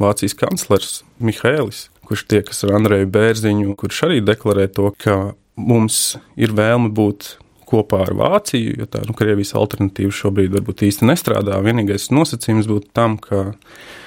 Vācijas 0.02 0.38
kanclers 0.39 1.02
Mihēlis, 1.24 1.88
kurš 2.08 2.26
tiekas 2.32 2.63
ar 2.65 2.78
Andreju 2.80 3.10
Bērziņu, 3.13 3.76
kurš 3.80 4.06
arī 4.10 4.24
deklarē 4.26 4.69
to, 4.72 4.91
ka 4.95 5.19
mums 5.60 6.17
ir 6.39 6.56
vēlme 6.56 6.91
būt 6.95 7.36
kopā 7.69 8.01
ar 8.05 8.13
Vāciju, 8.17 8.75
jo 8.82 8.88
tā 8.89 9.01
nu, 9.05 9.13
Krievijas 9.17 9.53
alternatīva 9.58 10.13
šobrīd 10.15 10.55
varbūt 10.55 10.84
īsti 10.88 11.08
nestrādā. 11.10 11.60
Vienīgais 11.65 12.10
nosacījums 12.15 12.69
būtu 12.69 12.89
tam, 12.97 13.17
ka 13.21 13.53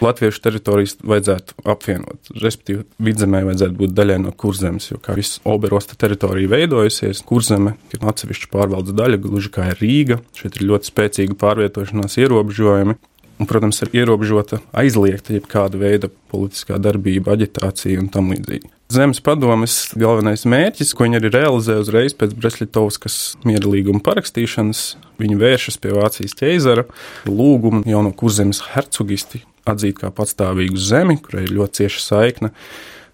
latviešu 0.03 0.43
teritorijas 0.45 0.97
vajadzētu 1.07 1.63
apvienot. 1.75 2.33
Respektīvi, 2.43 2.87
vidzemē 3.03 3.45
vajadzētu 3.49 3.79
būt 3.79 3.95
daļai 3.99 4.19
no 4.25 4.35
kurzemes, 4.35 4.91
jo 4.91 4.99
kā 5.03 5.17
viss 5.19 5.41
Oberosta 5.49 5.99
teritorija 5.99 6.51
veidojusies, 6.53 7.23
kurzeme 7.29 7.77
ir 7.95 8.05
atsevišķa 8.13 8.51
pārvaldes 8.53 8.99
daļa, 8.99 9.23
gluži 9.23 9.55
kā 9.55 9.71
ir 9.73 9.81
Rīga. 9.83 10.21
Šeit 10.39 10.59
ir 10.59 10.69
ļoti 10.73 10.93
spēcīga 10.93 11.39
pārvietošanās 11.41 12.19
ierobežojumi. 12.23 12.99
Un, 13.41 13.49
protams, 13.49 13.81
ir 13.83 13.97
ierobežota, 13.97 14.61
aizliegta 14.77 15.35
jebkāda 15.35 15.81
veida 15.81 16.13
politiskā 16.31 16.77
darbība, 16.79 17.35
aģitācija 17.35 17.99
un 17.99 18.11
tam 18.13 18.31
līdzīgi. 18.31 18.71
Zemes 18.93 19.23
padomes 19.25 19.75
galvenais 19.97 20.43
mērķis, 20.45 20.91
ko 20.93 21.07
viņi 21.07 21.17
arī 21.17 21.31
realizē 21.33 21.79
uzreiz 21.81 22.13
pēc 22.19 22.35
Breslitovskas 22.37 23.15
miera 23.47 23.71
līguma 23.73 24.03
parakstīšanas, 24.05 24.83
viņi 25.23 25.39
vēršas 25.41 25.79
pie 25.81 25.95
Vācijas 25.97 26.37
ķeizara 26.37 26.85
lūgumu 27.25 27.87
jauno 27.89 28.11
kurzemes 28.13 28.61
hercogisti 28.75 29.47
atzīt 29.71 30.03
kā 30.03 30.11
patstāvīgu 30.13 30.77
zemi, 30.77 31.17
kurai 31.23 31.47
ir 31.47 31.55
ļoti 31.57 31.81
cieša 31.81 32.05
saikne 32.05 32.53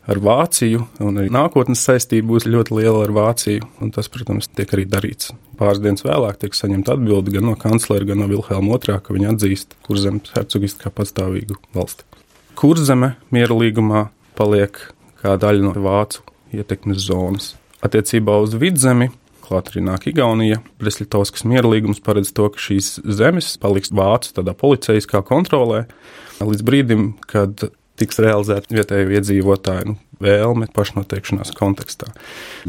ar 0.08 0.22
Vāciju, 0.24 0.82
un 1.04 1.20
arī 1.20 1.30
nākotnes 1.36 1.84
saistība 1.84 2.32
būs 2.32 2.48
ļoti 2.48 2.74
liela 2.80 3.04
ar 3.04 3.14
Vāciju. 3.14 3.70
Tas, 3.94 4.10
protams, 4.10 4.50
tiek 4.50 4.74
arī 4.74 4.88
darīts. 4.88 5.30
Pāris 5.60 5.82
dienas 5.84 6.02
vēlāk 6.06 6.42
tiek 6.42 6.58
saņemta 6.58 6.96
atbilde 6.96 7.38
gan 7.38 7.50
no 7.52 7.54
kanclera, 7.60 8.08
gan 8.08 8.24
no 8.24 8.30
Vilhelma 8.30 8.80
II, 8.80 8.98
ka 9.04 9.14
viņi 9.14 9.30
atzīst 9.36 9.78
kurzemes 9.86 10.34
hercogistu 10.34 10.86
kā 10.86 10.94
patstāvīgu 10.94 11.60
valsti. 11.76 12.08
Kurzeme 12.58 13.14
miera 13.30 13.54
līgumā 13.54 14.08
paliek 14.38 14.88
kā 15.22 15.36
daļa 15.40 15.64
no 15.66 15.72
vācu 15.84 16.24
ietekmes 16.54 17.00
zonas. 17.08 17.54
Attiecībā 17.84 18.40
uz 18.42 18.56
vidzemi 18.58 19.10
klāt 19.48 19.70
arī 19.72 19.82
nāk 19.86 20.06
Igaunija. 20.10 20.60
Breslitovskas 20.80 21.46
miera 21.48 21.68
līgums 21.70 22.02
paredz 22.04 22.32
to, 22.36 22.48
ka 22.52 22.60
šīs 22.60 22.98
zemes 23.18 23.54
paliks 23.62 23.92
vācu 23.94 24.34
tādā 24.36 24.54
policijaskā 24.56 25.22
kontrolē 25.26 25.86
līdz 26.44 26.64
brīdim, 26.66 27.08
kad 27.30 27.70
tiks 27.98 28.20
realizēta 28.22 28.70
vietēju 28.76 29.16
iedzīvotāju 29.18 29.92
nu, 29.92 29.96
vēlme 30.22 30.68
pašnoteikšanās 30.74 31.50
kontekstā. 31.58 32.12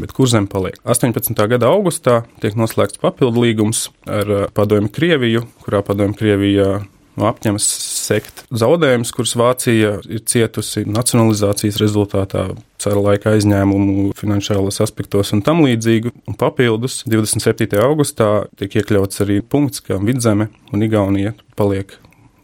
Bet 0.00 0.14
kur 0.16 0.30
zem 0.30 0.48
paliek? 0.50 0.78
18. 0.82 1.36
gada 1.50 1.70
augustā 1.70 2.22
tiek 2.42 2.56
noslēgts 2.58 2.98
papildu 3.02 3.44
līgums 3.44 3.88
ar 4.10 4.50
Padomju 4.56 4.90
Krieviju, 4.94 5.44
kurā 5.62 5.84
Padomju 5.86 6.18
Krievija 6.18 6.70
nu, 6.80 6.88
apņemas 7.28 7.66
sekt 8.00 8.44
zaudējumus, 8.50 9.12
kurus 9.14 9.36
Vācija 9.38 9.96
ir 10.08 10.22
cietusi 10.28 10.84
nacionalizācijas 10.88 11.78
rezultātā, 11.82 12.46
cara 12.80 13.02
laika 13.04 13.34
aizņēmumu, 13.36 14.10
finansiālos 14.18 14.80
aspektos 14.84 15.34
un 15.36 15.44
tam 15.46 15.62
līdzīgi. 15.66 16.14
Un 16.30 16.38
papildus 16.40 17.02
27. 17.10 17.76
augustā 17.84 18.30
tiek 18.60 18.80
iekļauts 18.80 19.24
arī 19.24 19.40
punkts, 19.42 19.84
ka 19.84 20.00
vidzeme 20.02 20.50
un 20.72 20.86
Igaunija 20.86 21.34
paliek 21.58 21.96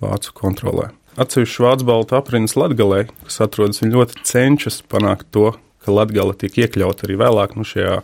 Vācu 0.03 0.35
kontrolē. 0.37 0.91
Atsevišķi 1.17 1.63
Vācu 1.65 1.87
baltu 1.89 2.19
apriņas 2.19 2.57
Latgalē, 2.61 3.07
kas 3.25 3.41
atrodas, 3.47 3.81
viņi 3.81 3.97
ļoti 3.97 4.27
cenšas 4.29 4.83
panākt 4.91 5.31
to, 5.33 5.55
ka 5.85 5.95
Latgala 5.95 6.35
tiek 6.37 6.59
iekļauta 6.67 7.07
arī 7.07 7.17
vēlāk 7.23 7.55
nu, 7.57 7.65
šajā 7.65 8.03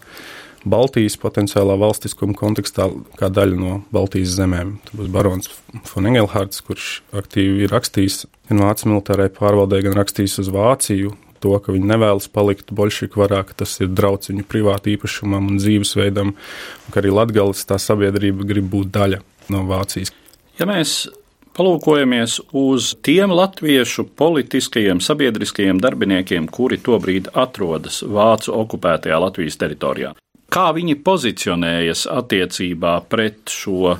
Baltijas 0.63 1.17
potenciālā 1.19 1.75
valstiskuma 1.81 2.37
kontekstā 2.39 2.87
kā 3.19 3.31
daļa 3.33 3.59
no 3.59 3.73
Baltijas 3.95 4.37
zemēm. 4.37 4.77
Tur 4.87 5.01
būs 5.01 5.11
barons 5.13 5.51
von 5.91 6.07
Engelhards, 6.07 6.63
kurš 6.67 7.01
aktīvi 7.19 7.67
ir 7.67 7.75
rakstījis 7.75 8.25
gan 8.51 8.63
Vācijas 8.63 8.89
militārai 8.91 9.29
pārvaldē, 9.35 9.83
gan 9.87 9.99
rakstījis 9.99 10.39
uz 10.45 10.53
Vāciju. 10.55 11.17
To, 11.43 11.57
ka 11.59 11.75
viņi 11.75 11.89
nevēlas 11.91 12.29
palikt 12.31 12.71
bolševiku 12.71 13.25
varā, 13.25 13.41
ka 13.49 13.57
tas 13.65 13.75
ir 13.83 13.91
draudz 13.91 14.31
viņu 14.31 14.45
privātu 14.47 14.93
īpašumam 14.93 15.49
un 15.51 15.59
dzīvesveidam, 15.59 16.37
un 16.37 16.95
ka 16.95 17.03
arī 17.03 17.11
Latvijas 17.11 17.67
tā 17.67 17.81
sabiedrība 17.83 18.47
grib 18.47 18.69
būt 18.71 18.93
daļa 18.95 19.19
no 19.51 19.65
Vācijas. 19.67 20.15
Ja 20.61 20.69
mēs 20.71 21.09
palūkojamies 21.57 22.39
uz 22.55 22.93
tiem 23.05 23.35
latviešu 23.35 24.07
politiskajiem, 24.17 25.03
sabiedriskajiem 25.03 25.81
darbiniekiem, 25.83 26.47
kuri 26.47 26.79
tobrīd 26.79 27.33
atrodas 27.35 28.03
Vācu 28.07 28.55
okupētajā 28.63 29.19
Latvijas 29.27 29.59
teritorijā, 29.61 30.15
Kā 30.53 30.67
viņi 30.77 30.99
pozicionējas 31.01 32.05
attiecībā 32.13 32.99
pret 33.09 33.49
šo 33.49 33.95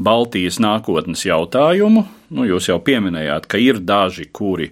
Baltijas 0.00 0.56
nākotnes 0.62 1.26
jautājumu? 1.26 2.06
Nu, 2.32 2.46
jūs 2.48 2.70
jau 2.70 2.78
pieminējāt, 2.80 3.48
ka 3.50 3.60
ir 3.60 3.82
daži, 3.84 4.24
kuri 4.32 4.70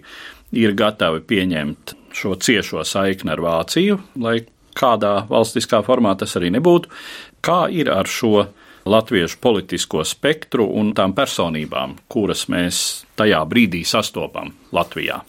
ir 0.57 0.73
gatavi 0.77 1.21
pieņemt 1.29 1.93
šo 2.17 2.33
ciešo 2.41 2.81
saikni 2.87 3.35
ar 3.35 3.43
Vāciju, 3.45 3.99
lai 4.23 4.39
kādā 4.77 5.27
valstiskā 5.29 5.83
formā 5.85 6.15
tas 6.17 6.33
arī 6.39 6.49
nebūtu. 6.57 6.89
Kā 7.45 7.67
ir 7.69 7.91
ar 7.93 8.09
šo 8.09 8.47
latviešu 8.89 9.37
politisko 9.43 10.01
spektru 10.07 10.65
un 10.79 10.93
tām 10.97 11.13
personībām, 11.13 11.99
kuras 12.09 12.47
mēs 12.49 12.83
tajā 13.19 13.43
brīdī 13.45 13.85
sastopam 13.85 14.55
Latvijā? 14.73 15.21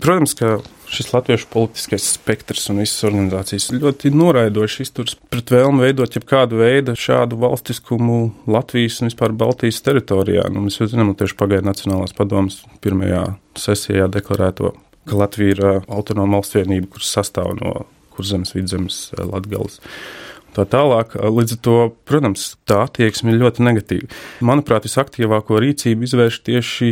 Protams, 0.00 0.32
ka 0.38 0.58
šis 0.90 1.12
latviešu 1.12 1.46
politiskais 1.52 2.06
spektrs 2.16 2.70
un 2.72 2.80
visas 2.82 3.04
organizācijas 3.06 3.68
ļoti 3.76 4.10
noraidoši 4.14 4.84
izturs 4.86 5.16
pret 5.30 5.52
vēlmu 5.52 5.84
veidot 5.84 6.16
jebkādu 6.16 6.62
veidu 6.62 6.96
šādu 6.98 7.38
valstiskumu 7.44 8.20
Latvijas 8.50 8.98
un 9.02 9.10
vispār 9.10 9.36
Baltijas 9.36 9.82
teritorijā. 9.86 10.48
Nu, 10.50 10.64
mēs 10.66 10.80
jau 10.80 10.88
zinām, 10.90 11.12
tieši 11.18 11.38
pagaidu 11.38 11.68
Nacionālās 11.68 12.16
padomas 12.16 12.62
pirmajā 12.82 13.26
sesijā 13.60 14.08
deklarēto 14.10 14.72
ka 15.10 15.16
Latvija 15.16 15.54
ir 15.54 15.62
autonoma 15.90 16.38
valsts 16.38 16.56
vienība, 16.58 16.90
kuras 16.94 17.12
sastāv 17.16 17.54
no 17.58 17.84
kurzemes, 18.14 18.54
vidzemes, 18.54 18.98
latgales. 19.18 19.80
Tā 20.54 20.64
tālāk, 20.66 21.14
līdz 21.14 21.56
ar 21.56 21.60
to, 21.66 21.76
protams, 22.10 22.48
tā 22.66 22.82
attieksme 22.88 23.32
ir 23.32 23.42
ļoti 23.42 23.64
negatīva. 23.66 24.10
Manuprāt, 24.46 24.88
visaktīvāko 24.88 25.60
rīcību 25.62 26.08
izvērš 26.08 26.40
tieši 26.48 26.90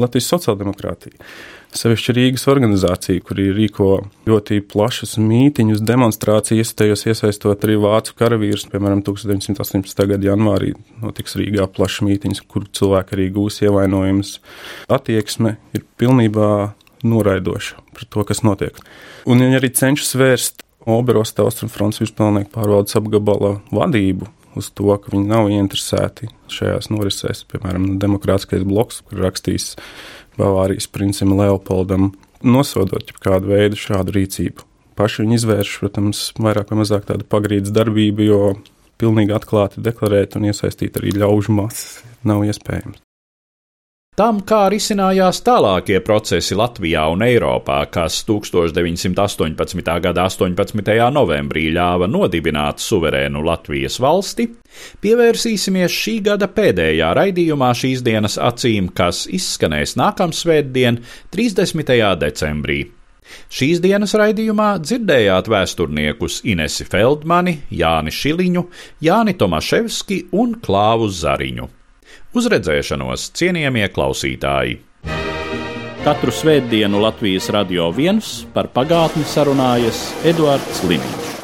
Latvijas 0.00 0.28
sociāldemokrātija. 0.34 1.16
Sevišķi 1.72 2.12
Rīgas 2.12 2.42
organizācija, 2.52 3.22
kur 3.24 3.38
rīko 3.40 3.86
ļoti 4.28 4.58
plašas 4.68 5.14
mītiņas, 5.16 5.80
demonstrācijas, 5.88 6.74
tajos 6.76 7.06
iesaistot 7.08 7.64
arī 7.64 7.78
vācu 7.80 8.12
karavīrus. 8.18 8.66
Piemēram, 8.68 9.00
1918. 9.06 10.02
gada 10.10 10.28
janvārī 10.28 10.74
notiks 11.00 11.38
Rīgā 11.40 11.64
plašs 11.72 12.02
mītiņas, 12.04 12.42
kur 12.52 12.66
cilvēki 12.76 13.16
arī 13.16 13.30
gūs 13.38 13.62
ievainojumus. 13.64 14.34
Attieksme 14.92 15.54
ir 15.72 15.86
pilnībā 15.96 16.50
noraidoša 17.08 17.80
pret 17.96 18.12
to, 18.12 18.26
kas 18.28 18.44
notiek. 18.44 18.76
Un 19.24 19.40
viņi 19.40 19.58
arī 19.62 19.72
cenšas 19.72 20.12
vērst 20.20 20.62
Oberosta 20.92 21.46
Austrumfronts 21.46 22.02
vispilnieku 22.02 22.52
pārvaldes 22.52 23.00
apgabala 23.00 23.56
vadību 23.72 24.28
uz 24.58 24.70
to, 24.76 24.90
ka 24.98 25.12
viņi 25.12 25.28
nav 25.30 25.50
ieinteresēti 25.52 26.30
šajās 26.52 26.90
norisēs. 26.92 27.44
Piemēram, 27.52 27.96
Demokrātiskais 28.02 28.64
bloks, 28.68 29.02
kur 29.06 29.24
rakstīs 29.26 29.72
Bavārijas 30.38 30.88
princim 30.92 31.34
Leopoldam, 31.38 32.12
nosodot 32.42 33.14
kādu 33.22 33.52
veidu 33.54 33.78
šādu 33.78 34.16
rīcību. 34.16 34.66
Paši 34.98 35.24
viņi 35.24 35.38
izvērš, 35.40 35.76
protams, 35.80 36.24
vairāk 36.40 36.72
vai 36.72 36.82
mazāk 36.82 37.06
tādu 37.08 37.28
pagrīdes 37.28 37.72
darbību, 37.74 38.26
jo 38.28 38.42
pilnīgi 39.00 39.34
atklāti 39.36 39.82
deklarēt 39.84 40.36
un 40.38 40.50
iesaistīt 40.50 41.00
arī 41.00 41.16
ļaužu 41.22 41.56
masas 41.56 42.02
nav 42.28 42.44
iespējams. 42.46 43.00
Tam, 44.12 44.42
kā 44.44 44.66
risinājās 44.68 45.38
tālākie 45.40 45.96
procesi 46.04 46.52
Latvijā 46.52 47.06
un 47.14 47.22
Eiropā, 47.24 47.78
kas 47.88 48.18
1918. 48.28 49.88
gada 50.04 50.26
18. 50.28 50.98
novembrī 51.16 51.62
ļāva 51.72 52.10
nodibināt 52.12 52.84
suverēnu 52.84 53.40
Latvijas 53.40 53.96
valsti, 54.04 54.50
pievērsīsimies 55.00 55.96
šī 55.96 56.18
gada 56.28 56.50
pēdējā 56.52 57.08
raidījumā 57.22 57.72
šīs 57.72 58.04
dienas 58.04 58.36
acīm, 58.36 58.92
kas 58.92 59.24
izskanēs 59.32 59.96
nākamsvētdien, 59.96 61.00
30. 61.32 61.96
decembrī. 62.20 62.82
Šīs 63.48 63.80
dienas 63.80 64.12
raidījumā 64.12 64.74
dzirdējāt 64.84 65.48
vēsturniekus 65.48 66.42
Inesi 66.52 66.84
Feldmani, 66.84 67.62
Jāni 67.72 68.12
Šiliņu, 68.12 68.68
Jāni 69.08 69.40
Tomaševski 69.40 70.26
un 70.36 70.58
Klāvu 70.60 71.08
Zariņu. 71.08 71.76
Uz 72.32 72.46
redzēšanos, 72.48 73.26
cienījamie 73.36 73.90
klausītāji! 73.92 74.78
Katru 76.02 76.32
svētdienu 76.32 77.02
Latvijas 77.04 77.50
radio 77.52 77.90
viens 77.92 78.32
par 78.54 78.70
pagātni 78.72 79.26
sarunājas 79.28 80.00
Eduards 80.32 80.80
Liniņš. 80.88 81.41